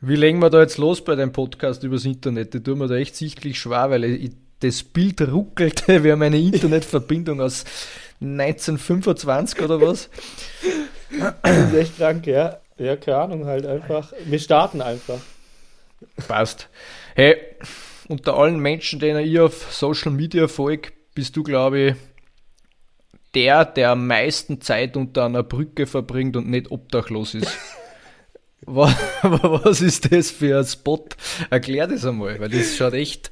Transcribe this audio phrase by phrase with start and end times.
[0.00, 2.52] Wie legen wir da jetzt los bei dem Podcast übers Internet?
[2.52, 6.02] Die tun mir da echt sichtlich schwer, weil ich, das Bild ruckelte.
[6.04, 7.64] Wir haben eine Internetverbindung aus
[8.20, 10.08] 1925 oder was.
[11.42, 12.58] Das ist echt krank, ja.
[12.78, 14.12] Ja, keine Ahnung, halt einfach.
[14.24, 15.18] Wir starten einfach.
[16.28, 16.68] Passt.
[17.14, 17.36] Hey,
[18.08, 21.94] unter allen Menschen, denen ich auf Social Media folge, bist du, glaube ich,
[23.34, 27.56] der, der am meisten Zeit unter einer Brücke verbringt und nicht obdachlos ist.
[28.66, 31.04] was, ist das für ein Spot?
[31.50, 33.30] Erklär das einmal, weil das schaut echt.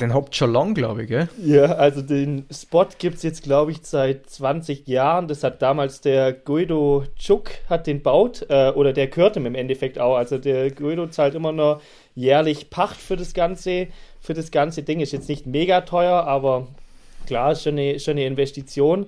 [0.00, 1.28] Den habt ihr schon lang, glaube ich, gell?
[1.42, 5.26] Ja, also den Spot gibt es jetzt, glaube ich, seit 20 Jahren.
[5.26, 9.54] Das hat damals der Guido Chuk hat den baut, äh, oder der gehört ihm im
[9.54, 10.16] Endeffekt auch.
[10.16, 11.80] Also der Guido zahlt immer nur
[12.14, 13.86] jährlich Pacht für das Ganze,
[14.20, 15.00] für das ganze Ding.
[15.00, 16.66] Ist jetzt nicht mega teuer, aber
[17.26, 19.06] klar, ist schon eine Investition.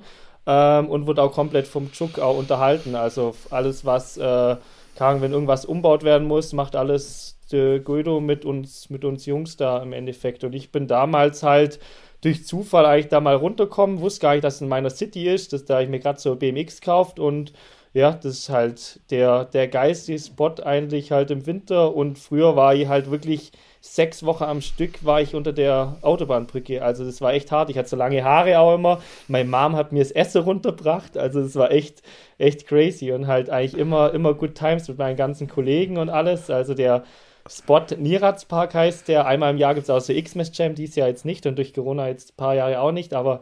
[0.49, 2.97] Ähm, und wird auch komplett vom Chuk auch unterhalten.
[2.97, 4.57] Also alles, was, äh,
[4.99, 9.57] kann, wenn irgendwas umbaut werden muss, macht alles der Guido mit uns, mit uns Jungs
[9.57, 10.43] da im Endeffekt.
[10.43, 11.79] Und ich bin damals halt
[12.21, 15.53] durch Zufall eigentlich da mal runterkommen, wusste gar nicht, dass es in meiner City ist,
[15.53, 17.53] dass da ich mir gerade so BMX kauft und
[17.95, 22.75] ja, das ist halt der, der geistige Spot eigentlich halt im Winter und früher war
[22.75, 26.83] ich halt wirklich sechs Wochen am Stück war ich unter der Autobahnbrücke.
[26.83, 27.71] Also das war echt hart.
[27.71, 29.01] Ich hatte so lange Haare auch immer.
[29.29, 31.17] Meine Mom hat mir das Essen runtergebracht.
[31.17, 32.03] Also das war echt,
[32.39, 36.51] echt crazy und halt eigentlich immer, immer Good Times mit meinen ganzen Kollegen und alles.
[36.51, 37.05] Also der
[37.49, 39.27] Spot Niratz Park heißt der.
[39.27, 41.73] Einmal im Jahr gibt es auch so X-Mess Jam, dies Jahr jetzt nicht und durch
[41.73, 43.41] Corona jetzt ein paar Jahre auch nicht, aber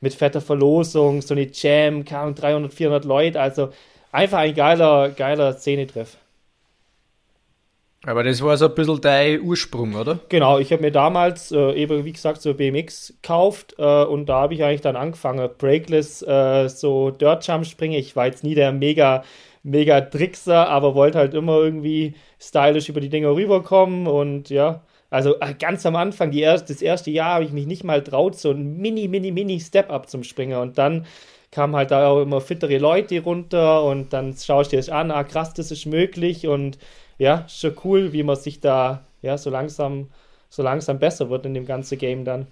[0.00, 3.70] mit fetter Verlosung, so eine Jam, kamen 300, 400 Leute, also
[4.12, 6.16] einfach ein geiler, geiler Szenetreff.
[8.04, 10.20] Aber das war so ein bisschen dein Ursprung, oder?
[10.28, 14.42] Genau, ich habe mir damals äh, eben, wie gesagt, so BMX gekauft äh, und da
[14.42, 17.98] habe ich eigentlich dann angefangen, Breakless, äh, so Dirt Jump springen.
[17.98, 19.24] Ich war jetzt nie der mega
[19.62, 25.38] mega Trickser, aber wollte halt immer irgendwie stylisch über die Dinger rüberkommen und ja, also
[25.40, 28.36] äh, ganz am Anfang, die erst, das erste Jahr habe ich mich nicht mal traut,
[28.36, 31.06] so ein mini, mini, mini Step-Up zum Springer und dann
[31.50, 35.10] kamen halt da auch immer fittere Leute runter und dann schaust du dir das an,
[35.10, 36.78] ah krass, das ist möglich und
[37.18, 40.08] ja, schon cool, wie man sich da ja so langsam,
[40.48, 42.46] so langsam besser wird in dem ganzen Game dann.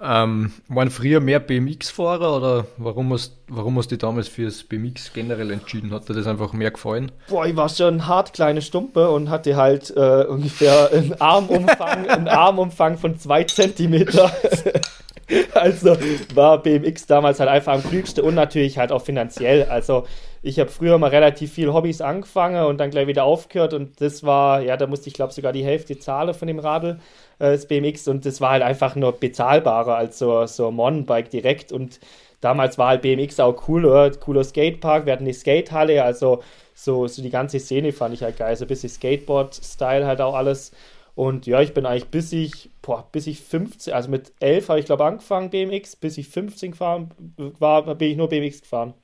[0.00, 5.12] Ähm, waren früher mehr BMX-Fahrer oder warum hast, warum hast du dich damals fürs BMX
[5.12, 5.90] generell entschieden?
[5.92, 7.10] Hat dir das einfach mehr gefallen?
[7.28, 12.28] Boah, ich war schon hart kleine Stumpe und hatte halt äh, ungefähr einen Armumfang, einen
[12.28, 14.30] Armumfang von zwei Zentimeter.
[15.54, 15.96] also
[16.34, 19.64] war BMX damals halt einfach am klügsten und natürlich halt auch finanziell.
[19.64, 20.04] Also
[20.42, 24.24] ich habe früher mal relativ viel Hobbys angefangen und dann gleich wieder aufgehört und das
[24.24, 26.98] war, ja, da musste ich glaube sogar die Hälfte zahlen von dem Radl
[27.38, 31.30] äh, das BMX und das war halt einfach nur bezahlbarer als so, so ein Mountainbike
[31.30, 32.00] direkt und
[32.40, 34.10] damals war halt BMX auch cool, oder?
[34.12, 36.42] cooler Skatepark, wir hatten die Skatehalle, also
[36.74, 40.34] so, so die ganze Szene fand ich halt geil, so ein bisschen Skateboard-Style halt auch
[40.34, 40.72] alles
[41.18, 44.78] und ja, ich bin eigentlich bis ich, boah, bis ich 15, also mit 11 habe
[44.78, 47.10] ich glaube angefangen BMX, bis ich 15 gefahren
[47.58, 48.94] war, bin ich nur BMX gefahren.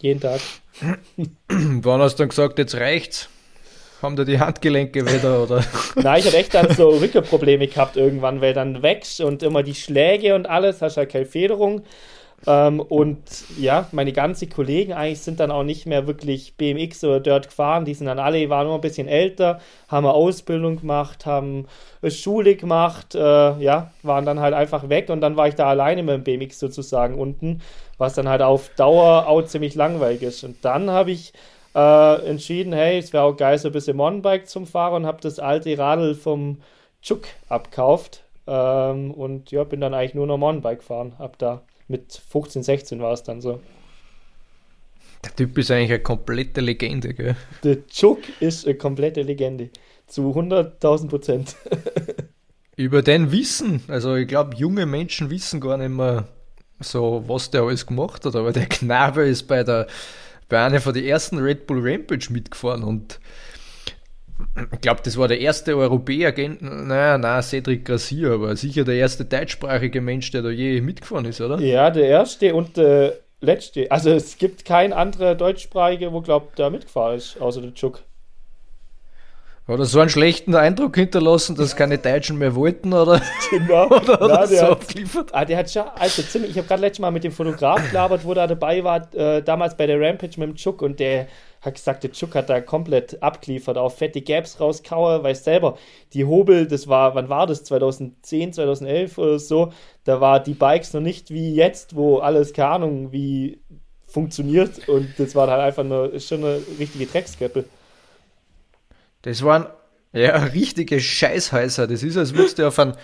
[0.00, 0.40] Jeden Tag.
[1.48, 3.28] Wann hast du dann gesagt, jetzt reicht's?
[4.02, 5.64] Haben da die Handgelenke wieder, oder?
[5.94, 9.76] Nein, ich habe echt dann so Rückenprobleme gehabt irgendwann, weil dann wächst und immer die
[9.76, 11.84] Schläge und alles, hast halt keine Federung.
[12.46, 13.18] Ähm, und
[13.58, 17.84] ja, meine ganzen Kollegen eigentlich sind dann auch nicht mehr wirklich BMX oder Dirt gefahren.
[17.84, 21.66] Die sind dann alle, waren nur ein bisschen älter, haben eine Ausbildung gemacht, haben
[22.00, 25.68] eine Schule gemacht, äh, ja, waren dann halt einfach weg und dann war ich da
[25.68, 27.62] alleine mit dem BMX sozusagen unten,
[27.98, 30.42] was dann halt auf Dauer auch ziemlich langweilig ist.
[30.42, 31.32] Und dann habe ich
[31.74, 35.20] äh, entschieden, hey, es wäre auch geil, so ein bisschen Mountainbike zum Fahren und habe
[35.20, 36.58] das alte Radl vom
[37.02, 38.24] Chuk abkauft.
[38.46, 41.12] Ähm, und ja, bin dann eigentlich nur noch Mountainbike gefahren.
[41.18, 43.60] Ab da mit 15, 16 war es dann so.
[45.24, 47.36] Der Typ ist eigentlich eine komplette Legende, gell?
[47.62, 49.70] Der Chuk ist eine komplette Legende.
[50.06, 51.56] Zu 100.000 Prozent.
[52.76, 56.26] Über den Wissen, also ich glaube, junge Menschen wissen gar nicht mehr
[56.80, 59.86] so, was der alles gemacht hat, aber der Knabe ist bei der
[60.52, 63.20] bei einer von den ersten Red Bull Rampage mitgefahren und
[64.72, 69.24] ich glaube, das war der erste Europäer, naja, nein, Cedric Garcia, aber sicher der erste
[69.24, 71.58] deutschsprachige Mensch, der da je mitgefahren ist, oder?
[71.60, 73.90] Ja, der erste und der letzte.
[73.90, 77.74] Also es gibt keinen anderen deutschsprachiger, wo, glaubt, da mitgefahren ist, außer der
[79.66, 79.74] Chuk.
[79.74, 83.20] Oder so einen schlechten Eindruck hinterlassen, dass keine Deutschen mehr wollten, oder?
[83.50, 83.86] Genau.
[83.90, 85.30] oder, oder Nein, der so hat, abgeliefert?
[85.32, 88.24] Ah, der hat schon, also ziemlich, ich habe gerade letztes Mal mit dem Fotograf gelabert,
[88.24, 91.28] wo er dabei war, äh, damals bei der Rampage mit dem Chuk und der
[91.60, 95.78] hat gesagt, der Chuk hat da komplett abgeliefert, auch fette Gaps rauskauen, weiß selber,
[96.12, 99.72] die Hobel, das war, wann war das, 2010, 2011 oder so,
[100.02, 103.60] da war die Bikes noch nicht wie jetzt, wo alles, keine Ahnung, wie
[104.06, 107.64] funktioniert und das war halt einfach eine, schon eine richtige Dreckskette.
[109.22, 109.66] Das waren
[110.12, 111.86] ja richtige Scheißhäuser.
[111.86, 112.94] Das ist, als würdest du auf einen,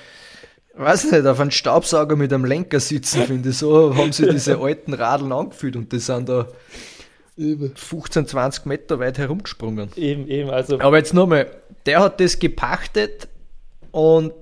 [0.74, 3.58] weiß nicht, auf einen Staubsauger mit einem Lenker sitzen, finde ich.
[3.58, 6.48] So haben sie diese alten Radeln angefühlt und die sind da
[7.36, 9.90] 15, 20 Meter weit herumgesprungen.
[9.96, 10.50] Eben, eben.
[10.50, 11.46] Also Aber jetzt nochmal,
[11.86, 13.28] der hat das gepachtet
[13.92, 14.34] und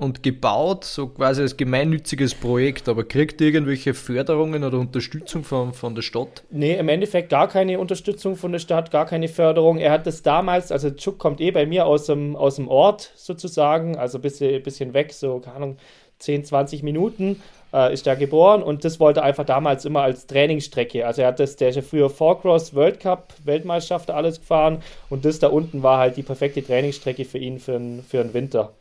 [0.00, 5.94] und gebaut, so quasi als gemeinnütziges Projekt, aber kriegt irgendwelche Förderungen oder Unterstützung von, von
[5.94, 6.42] der Stadt?
[6.50, 9.76] Nee, im Endeffekt gar keine Unterstützung von der Stadt, gar keine Förderung.
[9.76, 13.12] Er hat das damals, also Chuk kommt eh bei mir aus dem, aus dem Ort
[13.14, 15.76] sozusagen, also ein bisschen, bisschen weg, so, keine Ahnung,
[16.18, 17.42] 10, 20 Minuten
[17.74, 21.06] äh, ist da geboren und das wollte er einfach damals immer als Trainingsstrecke.
[21.06, 25.26] Also er hat das, der ist ja früher Four-Cross, World Cup, Weltmeisterschaft, alles gefahren und
[25.26, 28.72] das da unten war halt die perfekte Trainingsstrecke für ihn für, für den Winter.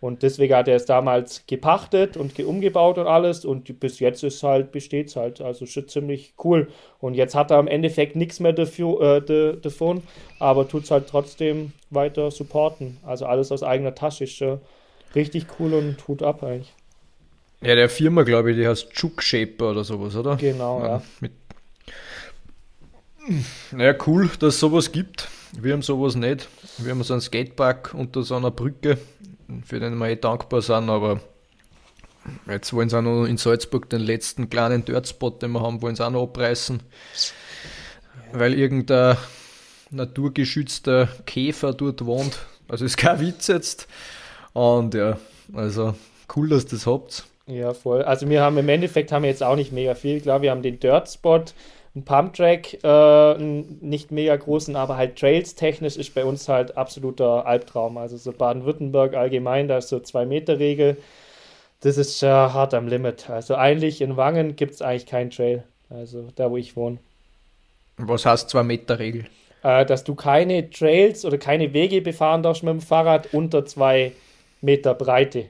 [0.00, 3.44] Und deswegen hat er es damals gepachtet und umgebaut und alles.
[3.44, 5.40] Und bis jetzt ist halt, besteht es halt.
[5.40, 6.68] Also schon ziemlich cool.
[6.98, 10.02] Und jetzt hat er im Endeffekt nichts mehr dafür, äh, davon,
[10.38, 12.98] aber tut es halt trotzdem weiter supporten.
[13.04, 14.60] Also alles aus eigener Tasche ist schon
[15.14, 16.72] richtig cool und tut ab eigentlich.
[17.62, 20.36] Ja, der Firma, glaube ich, die heißt Chuk Shaper oder sowas, oder?
[20.36, 20.86] Genau, ja.
[20.88, 21.02] ja.
[21.20, 21.32] Mit
[23.72, 25.28] naja, cool, dass es sowas gibt.
[25.52, 26.48] Wir haben sowas nicht.
[26.78, 28.98] Wir haben so einen Skatepark unter so einer Brücke
[29.64, 31.20] für den wir eh dankbar sind, aber
[32.48, 35.96] jetzt wollen sie auch noch in Salzburg den letzten kleinen Dirtspot, den wir haben, wollen
[35.96, 36.82] sie auch noch abreißen,
[38.32, 39.16] weil irgendein
[39.90, 42.38] naturgeschützter Käfer dort wohnt.
[42.68, 43.86] Also ist kein Witz jetzt.
[44.52, 45.18] Und ja,
[45.52, 45.94] also
[46.34, 47.24] cool, dass das habt.
[47.46, 48.02] Ja, voll.
[48.02, 50.20] Also wir haben im Endeffekt haben wir jetzt auch nicht mega viel.
[50.20, 51.54] Klar, wir haben den Dirtspot,
[51.96, 57.46] ein Pumptrack, äh, nicht mega großen, aber halt Trails technisch ist bei uns halt absoluter
[57.46, 57.96] Albtraum.
[57.96, 60.98] Also so Baden-Württemberg allgemein, da ist so 2-Meter-Regel.
[61.80, 63.30] Das ist äh, hart am Limit.
[63.30, 65.64] Also eigentlich in Wangen gibt es eigentlich keinen Trail.
[65.88, 66.98] Also da, wo ich wohne.
[67.96, 69.24] Was heißt 2-Meter-Regel?
[69.62, 74.12] Äh, dass du keine Trails oder keine Wege befahren darfst mit dem Fahrrad unter 2
[74.60, 75.46] Meter Breite.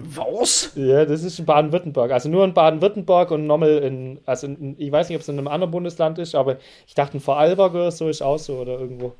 [0.00, 0.72] Was?
[0.76, 2.12] Ja, das ist in Baden-Württemberg.
[2.12, 5.38] Also nur in Baden-Württemberg und nochmal in, also in, ich weiß nicht, ob es in
[5.38, 8.78] einem anderen Bundesland ist, aber ich dachte in Vorarlberg oder so ist auch so oder
[8.78, 9.14] irgendwo.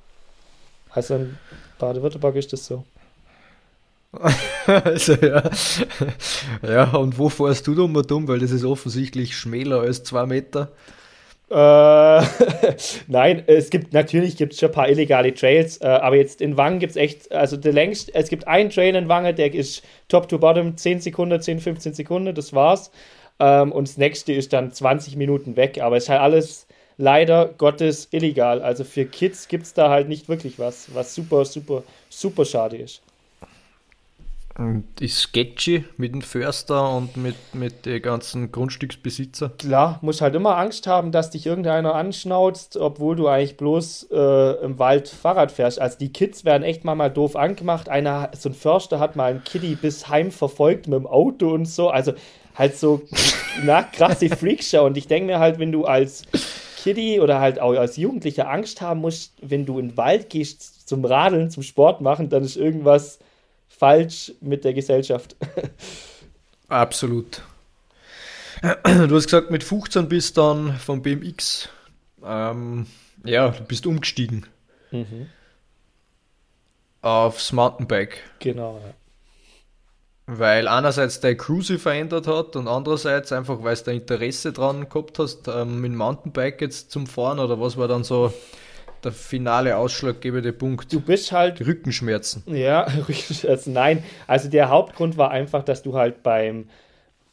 [0.90, 1.38] Also in
[1.78, 2.84] Baden-Württemberg ist das so.
[4.66, 5.42] also ja.
[6.62, 8.26] Ja, und wo fährst du da mal dumm?
[8.26, 10.70] Weil das ist offensichtlich schmäler als zwei Meter.
[11.50, 11.54] Äh,
[13.08, 16.78] nein, es gibt natürlich gibt's schon ein paar illegale Trails, äh, aber jetzt in Wangen
[16.78, 20.28] gibt es echt, also der längst, es gibt einen Trail in Wangen, der ist top
[20.28, 22.90] to bottom, 10 Sekunden, 10, 15 Sekunden, das war's.
[23.40, 26.66] Ähm, und das nächste ist dann 20 Minuten weg, aber es ist halt alles
[26.98, 28.60] leider Gottes illegal.
[28.60, 32.76] Also für Kids gibt es da halt nicht wirklich was, was super, super, super schade
[32.76, 33.02] ist.
[34.98, 39.52] Ist sketchy mit dem Förster und mit, mit den ganzen Grundstücksbesitzer.
[39.56, 44.64] Klar, musst halt immer Angst haben, dass dich irgendeiner anschnauzt, obwohl du eigentlich bloß äh,
[44.64, 45.80] im Wald Fahrrad fährst.
[45.80, 47.88] Also die Kids werden echt mal, mal doof angemacht.
[47.88, 51.66] Einer, so ein Förster hat mal einen Kitty bis heim verfolgt mit dem Auto und
[51.66, 51.90] so.
[51.90, 52.14] Also
[52.56, 53.02] halt so
[53.62, 54.84] na, krasse Freakshow.
[54.84, 56.24] Und ich denke mir halt, wenn du als
[56.82, 60.88] Kitty oder halt auch als Jugendlicher Angst haben musst, wenn du in den Wald gehst
[60.88, 63.20] zum Radeln, zum Sport machen, dann ist irgendwas
[63.68, 65.36] falsch mit der Gesellschaft.
[66.68, 67.42] Absolut.
[68.62, 71.68] Du hast gesagt, mit 15 bist du dann vom BMX,
[72.24, 72.86] ähm,
[73.24, 74.46] ja, du bist umgestiegen.
[74.90, 75.28] Mhm.
[77.00, 78.18] Aufs Mountainbike.
[78.40, 78.94] Genau, ja.
[80.26, 85.48] Weil einerseits dein Cruise verändert hat und andererseits einfach, weil du Interesse dran gehabt hast,
[85.48, 88.32] ähm, mit Mountainbike jetzt zum Fahren oder was war dann so
[89.04, 90.92] der finale ausschlaggebende Punkt.
[90.92, 91.64] Du bist halt.
[91.66, 92.42] Rückenschmerzen.
[92.46, 93.72] Ja, Rückenschmerzen.
[93.72, 96.68] Nein, also der Hauptgrund war einfach, dass du halt beim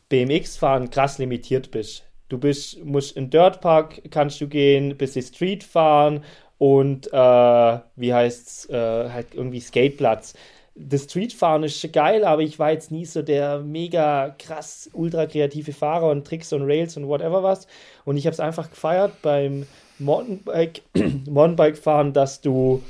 [0.10, 2.03] BMX-Fahren krass limitiert bist.
[2.29, 6.24] Du bist, musst in Dirtpark kannst du gehen, bisschen Street fahren
[6.57, 10.34] und äh, wie heißt's, äh, halt irgendwie Skateplatz.
[10.77, 15.72] Das Streetfahren ist geil, aber ich war jetzt nie so der mega krass ultra kreative
[15.72, 17.67] Fahrer und Tricks und Rails und whatever was.
[18.03, 19.67] Und ich habe es einfach gefeiert beim
[20.00, 20.82] Mountainbike,
[21.28, 22.82] Mountainbike fahren, dass du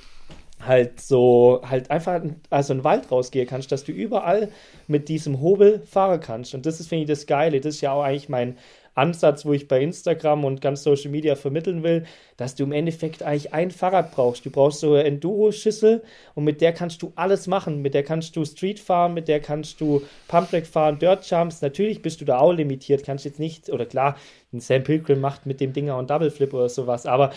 [0.60, 4.50] halt so, halt einfach also in den Wald rausgehen kannst, dass du überall
[4.88, 6.56] mit diesem Hobel fahren kannst.
[6.56, 7.60] Und das ist, finde ich, das Geile.
[7.62, 8.58] Das ist ja auch eigentlich mein
[8.96, 12.06] Ansatz, wo ich bei Instagram und ganz Social Media vermitteln will,
[12.38, 14.46] dass du im Endeffekt eigentlich ein Fahrrad brauchst.
[14.46, 17.82] Du brauchst so eine Enduro-Schüssel und mit der kannst du alles machen.
[17.82, 21.62] Mit der kannst du Street fahren, mit der kannst du Pumptrack fahren, Dirt Jumps.
[21.62, 24.16] Natürlich bist du da auch limitiert, kannst jetzt nicht, oder klar,
[24.52, 27.32] ein Sam Pilgrim macht mit dem Dinger und Double Flip oder sowas, aber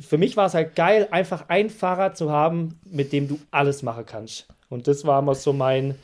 [0.00, 3.82] für mich war es halt geil, einfach ein Fahrrad zu haben, mit dem du alles
[3.82, 4.46] machen kannst.
[4.68, 5.94] Und das war immer so mein,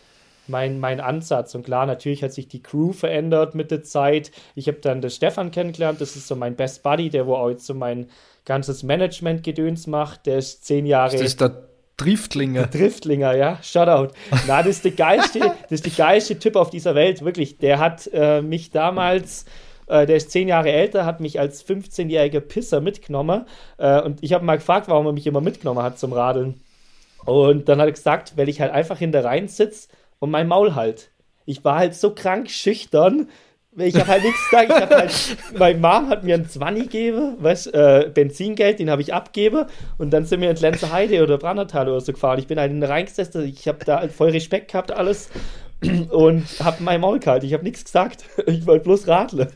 [0.47, 1.55] mein, mein Ansatz.
[1.55, 4.31] Und klar, natürlich hat sich die Crew verändert mit der Zeit.
[4.55, 7.51] Ich habe dann den Stefan kennengelernt, das ist so mein Best Buddy, der wo auch
[7.51, 8.09] jetzt so mein
[8.45, 10.27] ganzes Management-Gedöns macht.
[10.27, 11.13] Der ist zehn Jahre.
[11.13, 12.67] Das ist der Driftlinger.
[12.67, 13.59] Der Driftlinger, ja.
[13.63, 14.13] Shoutout.
[14.47, 17.59] Na, das ist der geilste, das ist die geilste Typ auf dieser Welt, wirklich.
[17.59, 19.45] Der hat äh, mich damals
[19.87, 23.47] äh, der ist zehn Jahre älter, hat mich als 15-jähriger Pisser mitgenommen.
[23.79, 26.61] Äh, und ich habe mal gefragt, warum er mich immer mitgenommen hat zum Radeln.
[27.25, 29.89] Und dann hat er gesagt, weil ich halt einfach hinter rein sitze
[30.25, 31.11] und mein Maul halt.
[31.45, 33.29] Ich war halt so krank schüchtern.
[33.77, 34.71] Ich habe halt nichts gesagt.
[34.71, 39.03] Ich hab halt, meine Mom hat mir ein 20 gegeben, weißt, äh, Benzingeld, den habe
[39.03, 39.67] ich abgegeben.
[39.99, 42.39] Und dann sind wir in Lenzer Heide oder Brannertal oder so gefahren.
[42.39, 43.45] Ich bin halt in den reingesessen.
[43.45, 45.29] Ich habe da voll Respekt gehabt, alles
[46.11, 47.45] und habe mein Maul kalt.
[47.45, 48.25] Ich habe nichts gesagt.
[48.47, 49.49] Ich wollte bloß radeln.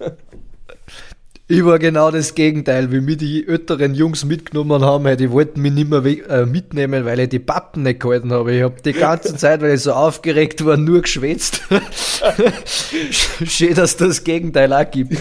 [1.50, 5.72] Ich war genau das Gegenteil, wie mir die älteren Jungs mitgenommen haben, die wollten mich
[5.72, 8.54] nicht mehr äh, mitnehmen, weil ich die Pappen nicht gehalten habe.
[8.54, 11.62] Ich habe die ganze Zeit, weil ich so aufgeregt war, nur geschwätzt.
[13.46, 15.16] Schön, dass das Gegenteil auch gibt.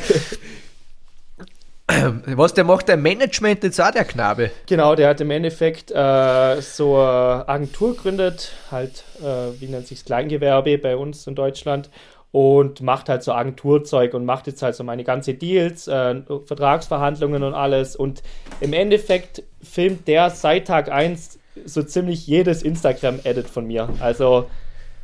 [2.36, 4.52] Was der macht, der Management jetzt auch der Knabe.
[4.66, 10.04] Genau, der hat im Endeffekt äh, so eine Agentur gegründet, halt, äh, wie nennt sich
[10.04, 11.90] Kleingewerbe bei uns in Deutschland
[12.32, 17.44] und macht halt so Agenturzeug und macht jetzt halt so meine ganze Deals, äh, Vertragsverhandlungen
[17.44, 17.96] und alles.
[17.96, 18.22] Und
[18.60, 23.90] im Endeffekt filmt der seit Tag 1 so ziemlich jedes Instagram-Edit von mir.
[24.00, 24.48] Also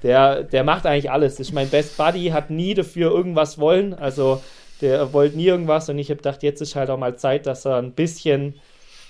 [0.03, 1.39] der, der macht eigentlich alles.
[1.39, 3.93] Ist mein Best Buddy, hat nie dafür irgendwas wollen.
[3.93, 4.41] Also
[4.81, 7.65] der wollte nie irgendwas und ich habe gedacht, jetzt ist halt auch mal Zeit, dass
[7.65, 8.55] er ein bisschen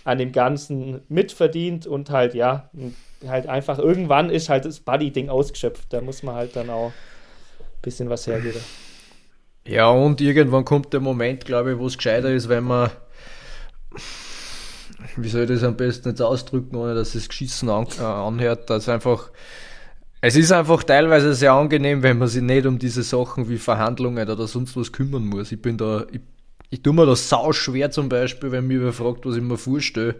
[0.04, 2.70] an dem Ganzen mitverdient und halt, ja,
[3.28, 5.92] halt einfach irgendwann ist halt das Buddy-Ding ausgeschöpft.
[5.92, 6.92] Da muss man halt dann auch
[7.84, 8.60] bisschen was hergeben.
[9.66, 12.90] Ja, und irgendwann kommt der Moment, glaube ich, wo es gescheiter ist, wenn man,
[15.16, 18.70] wie soll ich das am besten jetzt ausdrücken, ohne dass es geschissen an, äh, anhört,
[18.70, 19.30] dass einfach
[20.26, 24.30] es ist einfach teilweise sehr angenehm, wenn man sich nicht um diese Sachen wie Verhandlungen
[24.30, 25.52] oder sonst was kümmern muss.
[25.52, 26.22] Ich bin da, ich,
[26.70, 29.58] ich tue mir das sau schwer zum Beispiel, wenn mich wer fragt, was ich mir
[29.58, 30.16] vorstelle,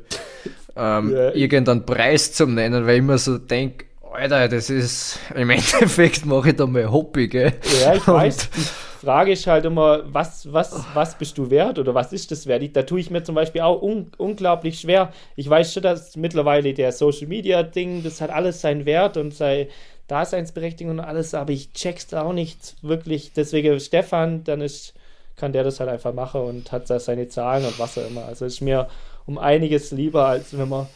[0.76, 5.50] ähm, ja, irgendeinen Preis zu nennen, weil ich mir so denke, Alter, das ist, im
[5.50, 7.54] Endeffekt mache ich da mal Hobby, gell?
[7.82, 8.50] Ja, ich weiß.
[8.52, 12.46] Die Frage ist halt immer, was, was, was bist du wert oder was ist das
[12.48, 12.76] wert?
[12.76, 15.12] Da tue ich mir zum Beispiel auch un unglaublich schwer.
[15.36, 19.34] Ich weiß schon, dass mittlerweile der Social Media Ding, das hat alles seinen Wert und
[19.34, 19.68] sei,
[20.08, 23.32] Daseinsberechtigung und alles, aber ich check's da auch nicht wirklich.
[23.34, 24.94] Deswegen Stefan, dann ist,
[25.38, 28.26] kann der das halt einfach machen und hat da seine Zahlen und was auch immer.
[28.26, 28.90] Also ist mir
[29.26, 30.88] um einiges lieber, als wenn man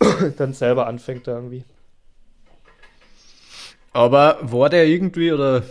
[0.36, 1.64] dann selber anfängt irgendwie.
[3.92, 5.62] Aber war der irgendwie oder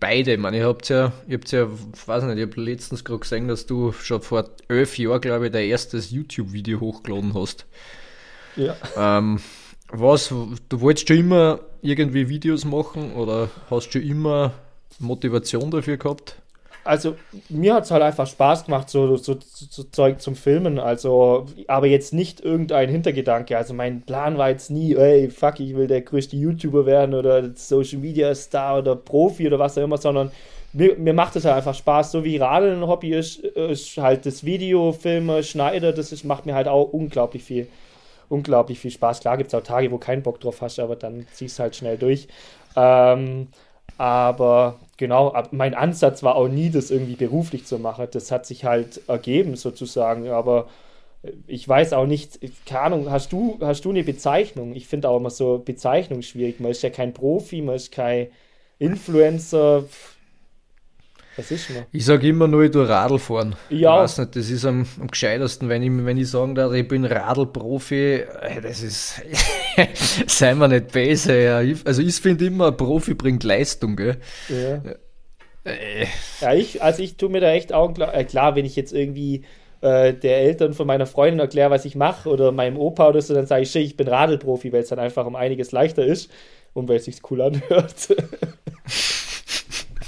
[0.00, 0.32] beide?
[0.34, 3.48] Ich meine, ihr habt ja, ihr habt ja, weiß nicht, ich habe letztens gerade gesehen,
[3.48, 7.66] dass du schon vor elf Jahren, glaube ich, dein erstes YouTube-Video hochgeladen hast.
[8.56, 8.76] Ja.
[8.96, 9.40] Ähm,
[9.88, 14.52] was, du wolltest schon immer irgendwie Videos machen oder hast du schon immer
[14.98, 16.36] Motivation dafür gehabt?
[16.86, 17.16] Also
[17.48, 20.78] mir hat es halt einfach Spaß gemacht, so, so, so, Zeug zum Filmen.
[20.78, 23.56] Also, aber jetzt nicht irgendein Hintergedanke.
[23.56, 27.50] Also mein Plan war jetzt nie, ey, fuck, ich will der größte YouTuber werden oder
[27.54, 30.30] Social Media Star oder Profi oder was auch immer, sondern
[30.72, 32.12] mir, mir macht es halt einfach Spaß.
[32.12, 36.46] So wie Radeln ein Hobby ist, ist halt das Video, Filme, Schneider, das ist, macht
[36.46, 37.68] mir halt auch unglaublich viel
[38.28, 39.20] unglaublich viel Spaß.
[39.20, 41.76] Klar gibt es auch Tage, wo keinen Bock drauf hast, aber dann ziehst du halt
[41.76, 42.28] schnell durch.
[42.74, 43.48] Ähm,
[43.98, 48.08] aber genau, mein Ansatz war auch nie, das irgendwie beruflich zu machen.
[48.10, 50.28] Das hat sich halt ergeben sozusagen.
[50.28, 50.68] Aber
[51.46, 54.74] ich weiß auch nicht, keine Ahnung, hast du, hast du eine Bezeichnung?
[54.74, 56.60] Ich finde auch immer so Bezeichnung schwierig.
[56.60, 58.28] Man ist ja kein Profi, man ist kein
[58.78, 59.84] Influencer.
[61.36, 61.84] Was ist denn?
[61.92, 63.56] Ich sage immer nur, ich tue Radl fahren.
[63.68, 63.96] Ja.
[63.96, 66.88] Ich weiß nicht, das ist am, am gescheitesten, wenn ich, wenn ich sagen darf, ich
[66.88, 69.22] bin Radlprofi, äh, das ist,
[70.26, 71.36] seien wir nicht besser.
[71.36, 71.74] Ja.
[71.84, 74.16] Also ich finde immer, ein Profi bringt Leistung, gell?
[74.48, 74.82] Ja.
[75.70, 76.06] Äh.
[76.40, 78.92] Ja, ich, also ich tue mir da echt auch klar, äh, klar wenn ich jetzt
[78.92, 79.44] irgendwie
[79.82, 83.34] äh, der Eltern von meiner Freundin erkläre, was ich mache, oder meinem Opa oder so,
[83.34, 86.30] dann sage ich, ich bin Radlprofi, weil es dann einfach um einiges leichter ist
[86.72, 88.08] und weil es sich cool anhört.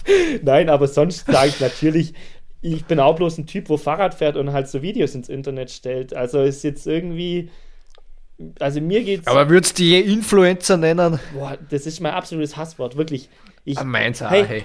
[0.43, 2.15] Nein, aber sonst sage ich natürlich,
[2.61, 5.71] ich bin auch bloß ein Typ, wo Fahrrad fährt und halt so Videos ins Internet
[5.71, 6.15] stellt.
[6.15, 7.51] Also ist jetzt irgendwie.
[8.61, 9.27] Also mir geht's.
[9.27, 11.19] Aber würdest du die Influencer nennen?
[11.35, 13.29] Boah, das ist mein absolutes Hasswort, wirklich.
[13.65, 14.65] Ich, ah, meins hey, hey,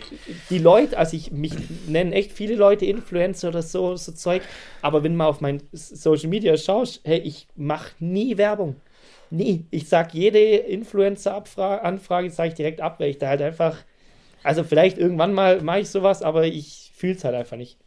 [0.50, 1.51] Die Leute, also ich mich
[1.88, 4.43] nennen echt viele Leute Influencer oder so, so Zeug,
[4.81, 8.77] aber wenn man auf mein Social Media schaust, hey, ich mache nie Werbung.
[9.29, 9.65] Nie.
[9.71, 13.77] Ich sag jede Influencer-Anfrage, sage ich direkt ab, weil ich da halt einfach
[14.43, 17.77] also vielleicht irgendwann mal mache ich sowas, aber ich fühle es halt einfach nicht.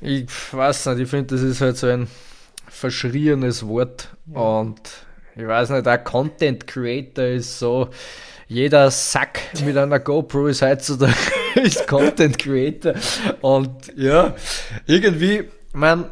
[0.00, 2.08] Ich weiß nicht, ich finde, das ist halt so ein
[2.68, 4.40] verschrieenes Wort ja.
[4.40, 4.80] und
[5.36, 7.88] ich weiß nicht, der Content Creator ist so,
[8.46, 11.14] jeder Sack mit einer GoPro ist heutzutage
[11.62, 12.94] ist Content Creator.
[13.40, 14.34] Und ja,
[14.86, 16.10] irgendwie, man,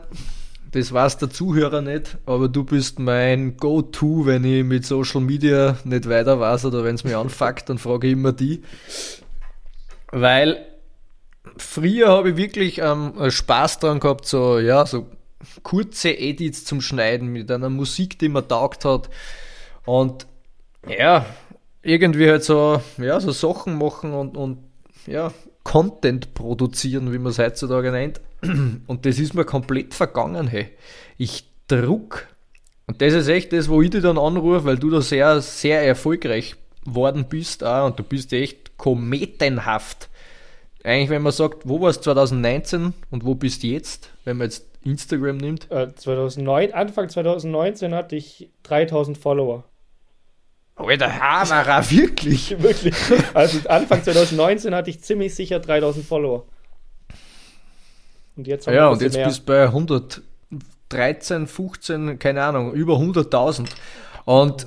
[0.73, 5.77] das weiß der Zuhörer nicht, aber du bist mein Go-To, wenn ich mit Social Media
[5.85, 8.63] nicht weiter weiß oder wenn es mich anfuckt, dann frage ich immer die.
[10.11, 10.67] Weil
[11.59, 15.07] früher habe ich wirklich ähm, Spaß dran gehabt, so, ja, so
[15.63, 19.11] kurze Edits zum Schneiden mit einer Musik, die mir taugt hat.
[19.85, 20.27] Und
[20.89, 21.27] ja,
[21.83, 24.59] irgendwie halt so, ja, so Sachen machen und, und
[25.07, 25.33] ja,
[25.65, 28.21] Content produzieren, wie man es heutzutage nennt.
[28.87, 30.69] Und das ist mir komplett vergangen, hey.
[31.17, 32.27] Ich druck.
[32.87, 35.83] Und das ist echt das, wo ich dich dann anrufe, weil du da sehr, sehr
[35.83, 40.09] erfolgreich worden bist auch, und du bist echt kometenhaft.
[40.85, 44.47] Eigentlich, wenn man sagt, wo warst du 2019 und wo bist du jetzt, wenn man
[44.49, 45.71] jetzt Instagram nimmt?
[45.71, 49.65] Äh, 2009, Anfang 2019 hatte ich 3000 Follower.
[50.75, 52.61] Alter, Hammerer, wirklich?
[52.61, 52.95] wirklich.
[53.33, 56.47] Also Anfang 2019 hatte ich ziemlich sicher 3000 Follower.
[58.37, 59.27] Und jetzt ja, und jetzt mehr.
[59.27, 63.69] bist du bei 113, 15, keine Ahnung, über 100.000.
[64.25, 64.67] Und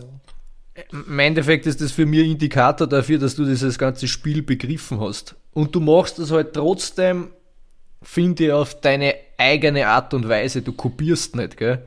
[0.92, 5.36] im Endeffekt ist das für mich Indikator dafür, dass du dieses ganze Spiel begriffen hast.
[5.54, 7.30] Und du machst das halt trotzdem,
[8.02, 10.62] finde ich, auf deine eigene Art und Weise.
[10.62, 11.82] Du kopierst nicht, gell?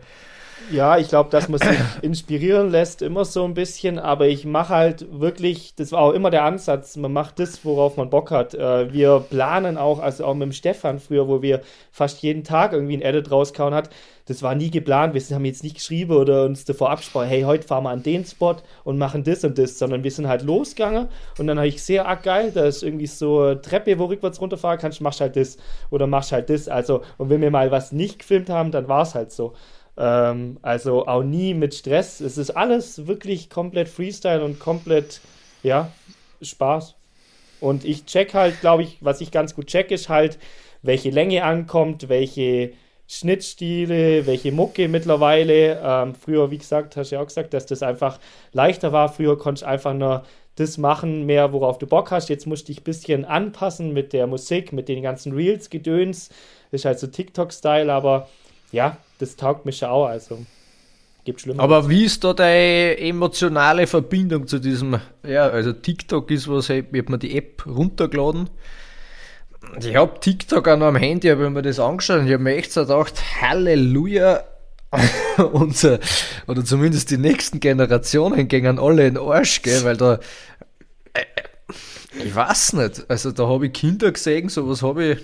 [0.71, 4.75] Ja, ich glaube, dass man sich inspirieren lässt, immer so ein bisschen, aber ich mache
[4.75, 8.55] halt wirklich, das war auch immer der Ansatz, man macht das, worauf man Bock hat.
[8.55, 12.75] Äh, wir planen auch, also auch mit dem Stefan früher, wo wir fast jeden Tag
[12.75, 13.89] irgendwie ein Edit rauskauen hat,
[14.27, 17.67] das war nie geplant, wir haben jetzt nicht geschrieben oder uns davor abgesprochen, hey, heute
[17.67, 21.09] fahren wir an den Spot und machen das und das, sondern wir sind halt losgegangen
[21.39, 24.39] und dann habe ich sehr, ah geil, da ist irgendwie so eine Treppe, wo rückwärts
[24.39, 25.57] runterfahren kannst, machst halt das
[25.89, 29.03] oder machst halt das, also und wenn wir mal was nicht gefilmt haben, dann war
[29.03, 29.55] es halt so.
[29.99, 32.21] Ähm, also auch nie mit Stress.
[32.21, 35.21] Es ist alles wirklich komplett Freestyle und komplett,
[35.63, 35.91] ja,
[36.41, 36.95] Spaß.
[37.61, 40.39] Und ich check halt, glaube ich, was ich ganz gut check, ist halt,
[40.83, 42.73] welche Länge ankommt, welche
[43.09, 45.81] Schnittstile, welche Mucke mittlerweile.
[45.83, 48.21] Ähm, früher, wie gesagt, hast du ja auch gesagt, dass das einfach
[48.53, 49.09] leichter war.
[49.09, 52.29] Früher konntest du einfach nur das machen, mehr worauf du Bock hast.
[52.29, 56.29] Jetzt musst du dich ein bisschen anpassen mit der Musik, mit den ganzen Reels, Gedöns.
[56.71, 58.29] Das ist halt so TikTok-Style, aber
[58.71, 60.07] ja, das taugt mich schon auch.
[60.07, 60.45] Also
[61.25, 61.63] gibt schlimmer.
[61.63, 65.01] Aber wie ist da deine emotionale Verbindung zu diesem?
[65.27, 68.49] Ja, also TikTok ist was, ich habe mir die App runtergeladen.
[69.81, 72.57] Ich habe TikTok auch noch am Handy, habe mir das angeschaut und ich habe mir
[72.57, 74.45] echt so gedacht, Halleluja,
[75.53, 75.99] unser,
[76.47, 80.21] oder zumindest die nächsten Generationen gingen alle in den Arsch, gell, weil da,
[81.13, 81.25] äh,
[82.25, 85.19] ich weiß nicht, also da habe ich Kinder gesehen, sowas habe ich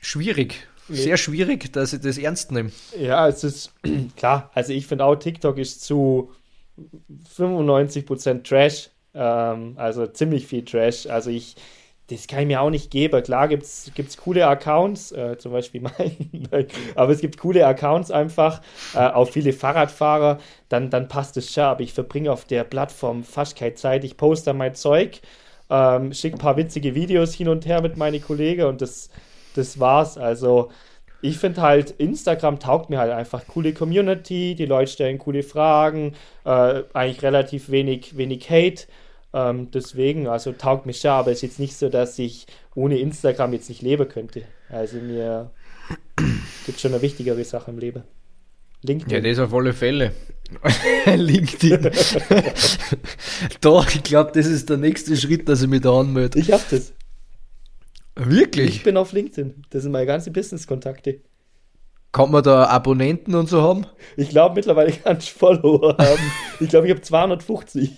[0.00, 2.70] schwierig sehr schwierig, dass ich das ernst nehme.
[2.98, 3.72] Ja, es ist
[4.16, 4.50] klar.
[4.54, 6.30] Also ich finde auch, TikTok ist zu
[7.36, 8.90] 95% Trash.
[9.14, 11.06] Ähm, also ziemlich viel Trash.
[11.06, 11.56] Also ich,
[12.08, 13.22] das kann ich mir auch nicht geben.
[13.22, 16.48] Klar gibt es coole Accounts, äh, zum Beispiel meinen,
[16.94, 18.60] aber es gibt coole Accounts einfach,
[18.94, 21.64] äh, auch viele Fahrradfahrer, dann, dann passt es schon.
[21.64, 24.04] Aber ich verbringe auf der Plattform fast keine Zeit.
[24.04, 25.20] Ich poste mein Zeug,
[25.70, 29.10] ähm, schicke ein paar witzige Videos hin und her mit meinen Kollegen und das
[29.54, 30.18] das war's.
[30.18, 30.70] Also
[31.20, 36.14] ich finde halt, Instagram taugt mir halt einfach coole Community, die Leute stellen coole Fragen,
[36.44, 38.86] äh, eigentlich relativ wenig, wenig Hate.
[39.32, 42.98] Ähm, deswegen, also taugt mich schon, aber es ist jetzt nicht so, dass ich ohne
[42.98, 44.42] Instagram jetzt nicht leben könnte.
[44.68, 45.50] Also mir
[46.66, 48.02] gibt schon eine wichtigere Sache im Leben.
[48.82, 49.24] LinkedIn.
[49.24, 50.12] Ja, das auf alle Fälle.
[51.06, 51.90] LinkedIn.
[53.60, 56.38] Doch, ich glaube, das ist der nächste Schritt, dass ich mich da anmelde.
[56.38, 56.92] Ich hab das.
[58.14, 58.76] Wirklich?
[58.76, 59.64] Ich bin auf LinkedIn.
[59.70, 61.20] Das sind meine ganzen Business-Kontakte.
[62.12, 63.86] Kann man da Abonnenten und so haben?
[64.16, 66.32] Ich glaube mittlerweile kann ich Follower haben.
[66.60, 67.90] Ich glaube, ich habe 250.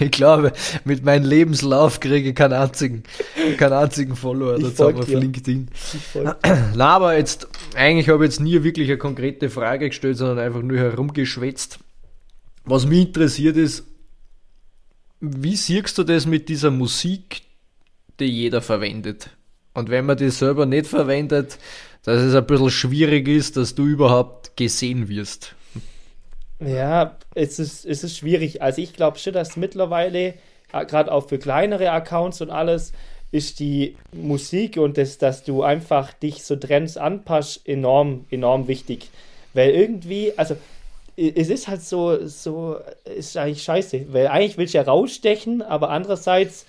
[0.00, 0.52] Ich glaube,
[0.84, 3.02] mit meinem Lebenslauf kriege ich keinen einzigen,
[3.58, 5.68] keinen einzigen Follower dazu auf LinkedIn.
[6.74, 10.62] Na, aber jetzt, eigentlich habe ich jetzt nie wirklich eine konkrete Frage gestellt, sondern einfach
[10.62, 11.80] nur herumgeschwätzt.
[12.64, 13.84] Was mich interessiert ist,
[15.20, 17.42] wie siehst du das mit dieser Musik,
[18.20, 19.30] die jeder verwendet.
[19.74, 21.58] Und wenn man die selber nicht verwendet,
[22.02, 25.54] dass es ein bisschen schwierig ist, dass du überhaupt gesehen wirst.
[26.60, 28.62] Ja, es ist, es ist schwierig.
[28.62, 30.34] Also ich glaube schon, dass mittlerweile,
[30.72, 32.92] äh, gerade auch für kleinere Accounts und alles,
[33.30, 39.08] ist die Musik und das, dass du einfach dich so Trends anpasst, enorm, enorm wichtig.
[39.54, 40.56] Weil irgendwie, also
[41.16, 45.90] es ist halt so, so, ist eigentlich scheiße, weil eigentlich willst du ja rausstechen, aber
[45.90, 46.66] andererseits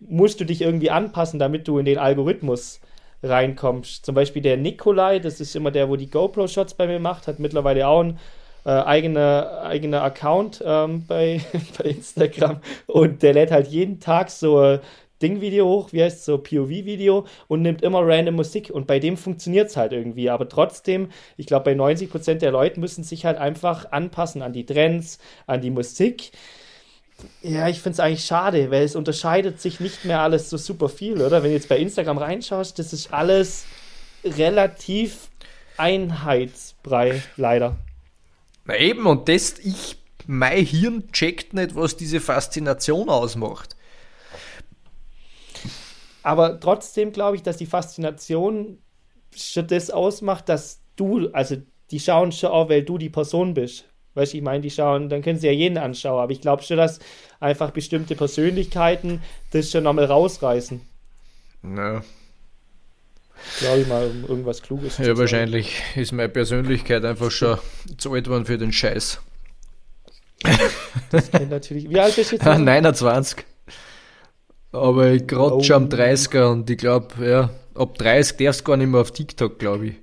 [0.00, 2.80] musst du dich irgendwie anpassen, damit du in den Algorithmus
[3.22, 4.04] reinkommst.
[4.04, 7.38] Zum Beispiel der Nikolai, das ist immer der, wo die GoPro-Shots bei mir macht, hat
[7.38, 8.18] mittlerweile auch einen
[8.64, 11.40] äh, eigener eigene Account ähm, bei,
[11.78, 14.80] bei Instagram und der lädt halt jeden Tag so ein
[15.22, 19.16] Ding-Video hoch, wie heißt es, so POV-Video und nimmt immer random Musik und bei dem
[19.16, 23.38] funktioniert es halt irgendwie, aber trotzdem, ich glaube bei 90% der Leute müssen sich halt
[23.38, 26.32] einfach anpassen an die Trends, an die Musik.
[27.42, 30.88] Ja, ich finde es eigentlich schade, weil es unterscheidet sich nicht mehr alles so super
[30.88, 31.42] viel, oder?
[31.42, 33.64] Wenn du jetzt bei Instagram reinschaust, das ist alles
[34.24, 35.30] relativ
[35.76, 37.76] einheitsbrei, leider.
[38.64, 43.76] Na eben, und das, ich, mein Hirn checkt nicht, was diese Faszination ausmacht.
[46.22, 48.78] Aber trotzdem glaube ich, dass die Faszination
[49.34, 51.56] schon das ausmacht, dass du, also
[51.92, 53.84] die schauen schon auch, weil du die Person bist.
[54.16, 56.62] Weißt du, ich meine, die schauen, dann können sie ja jeden anschauen, aber ich glaube
[56.62, 57.00] schon, dass
[57.38, 60.80] einfach bestimmte Persönlichkeiten das schon nochmal rausreißen.
[61.76, 62.02] Ja.
[63.58, 67.58] Glaube ich mal, um irgendwas Kluges zu Ja, wahrscheinlich ist meine Persönlichkeit einfach schon
[67.98, 69.20] zu alt geworden für den Scheiß.
[71.10, 71.90] Das kennt natürlich.
[71.90, 72.46] Wie alt bist du jetzt?
[72.58, 73.44] 29.
[74.72, 75.62] Aber ich gerade oh.
[75.62, 79.10] schon am 30er und ich glaube, ja, ab 30 darfst du gar nicht mehr auf
[79.10, 79.94] TikTok, glaube ich.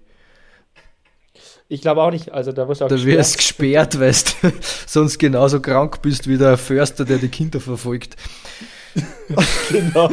[1.74, 3.18] Ich glaube auch nicht, also da wirst du auch Da gesperrt.
[3.18, 4.54] wirst gesperrt, weil du
[4.86, 8.16] sonst genauso krank bist wie der Förster, der die Kinder verfolgt.
[9.72, 10.12] genau.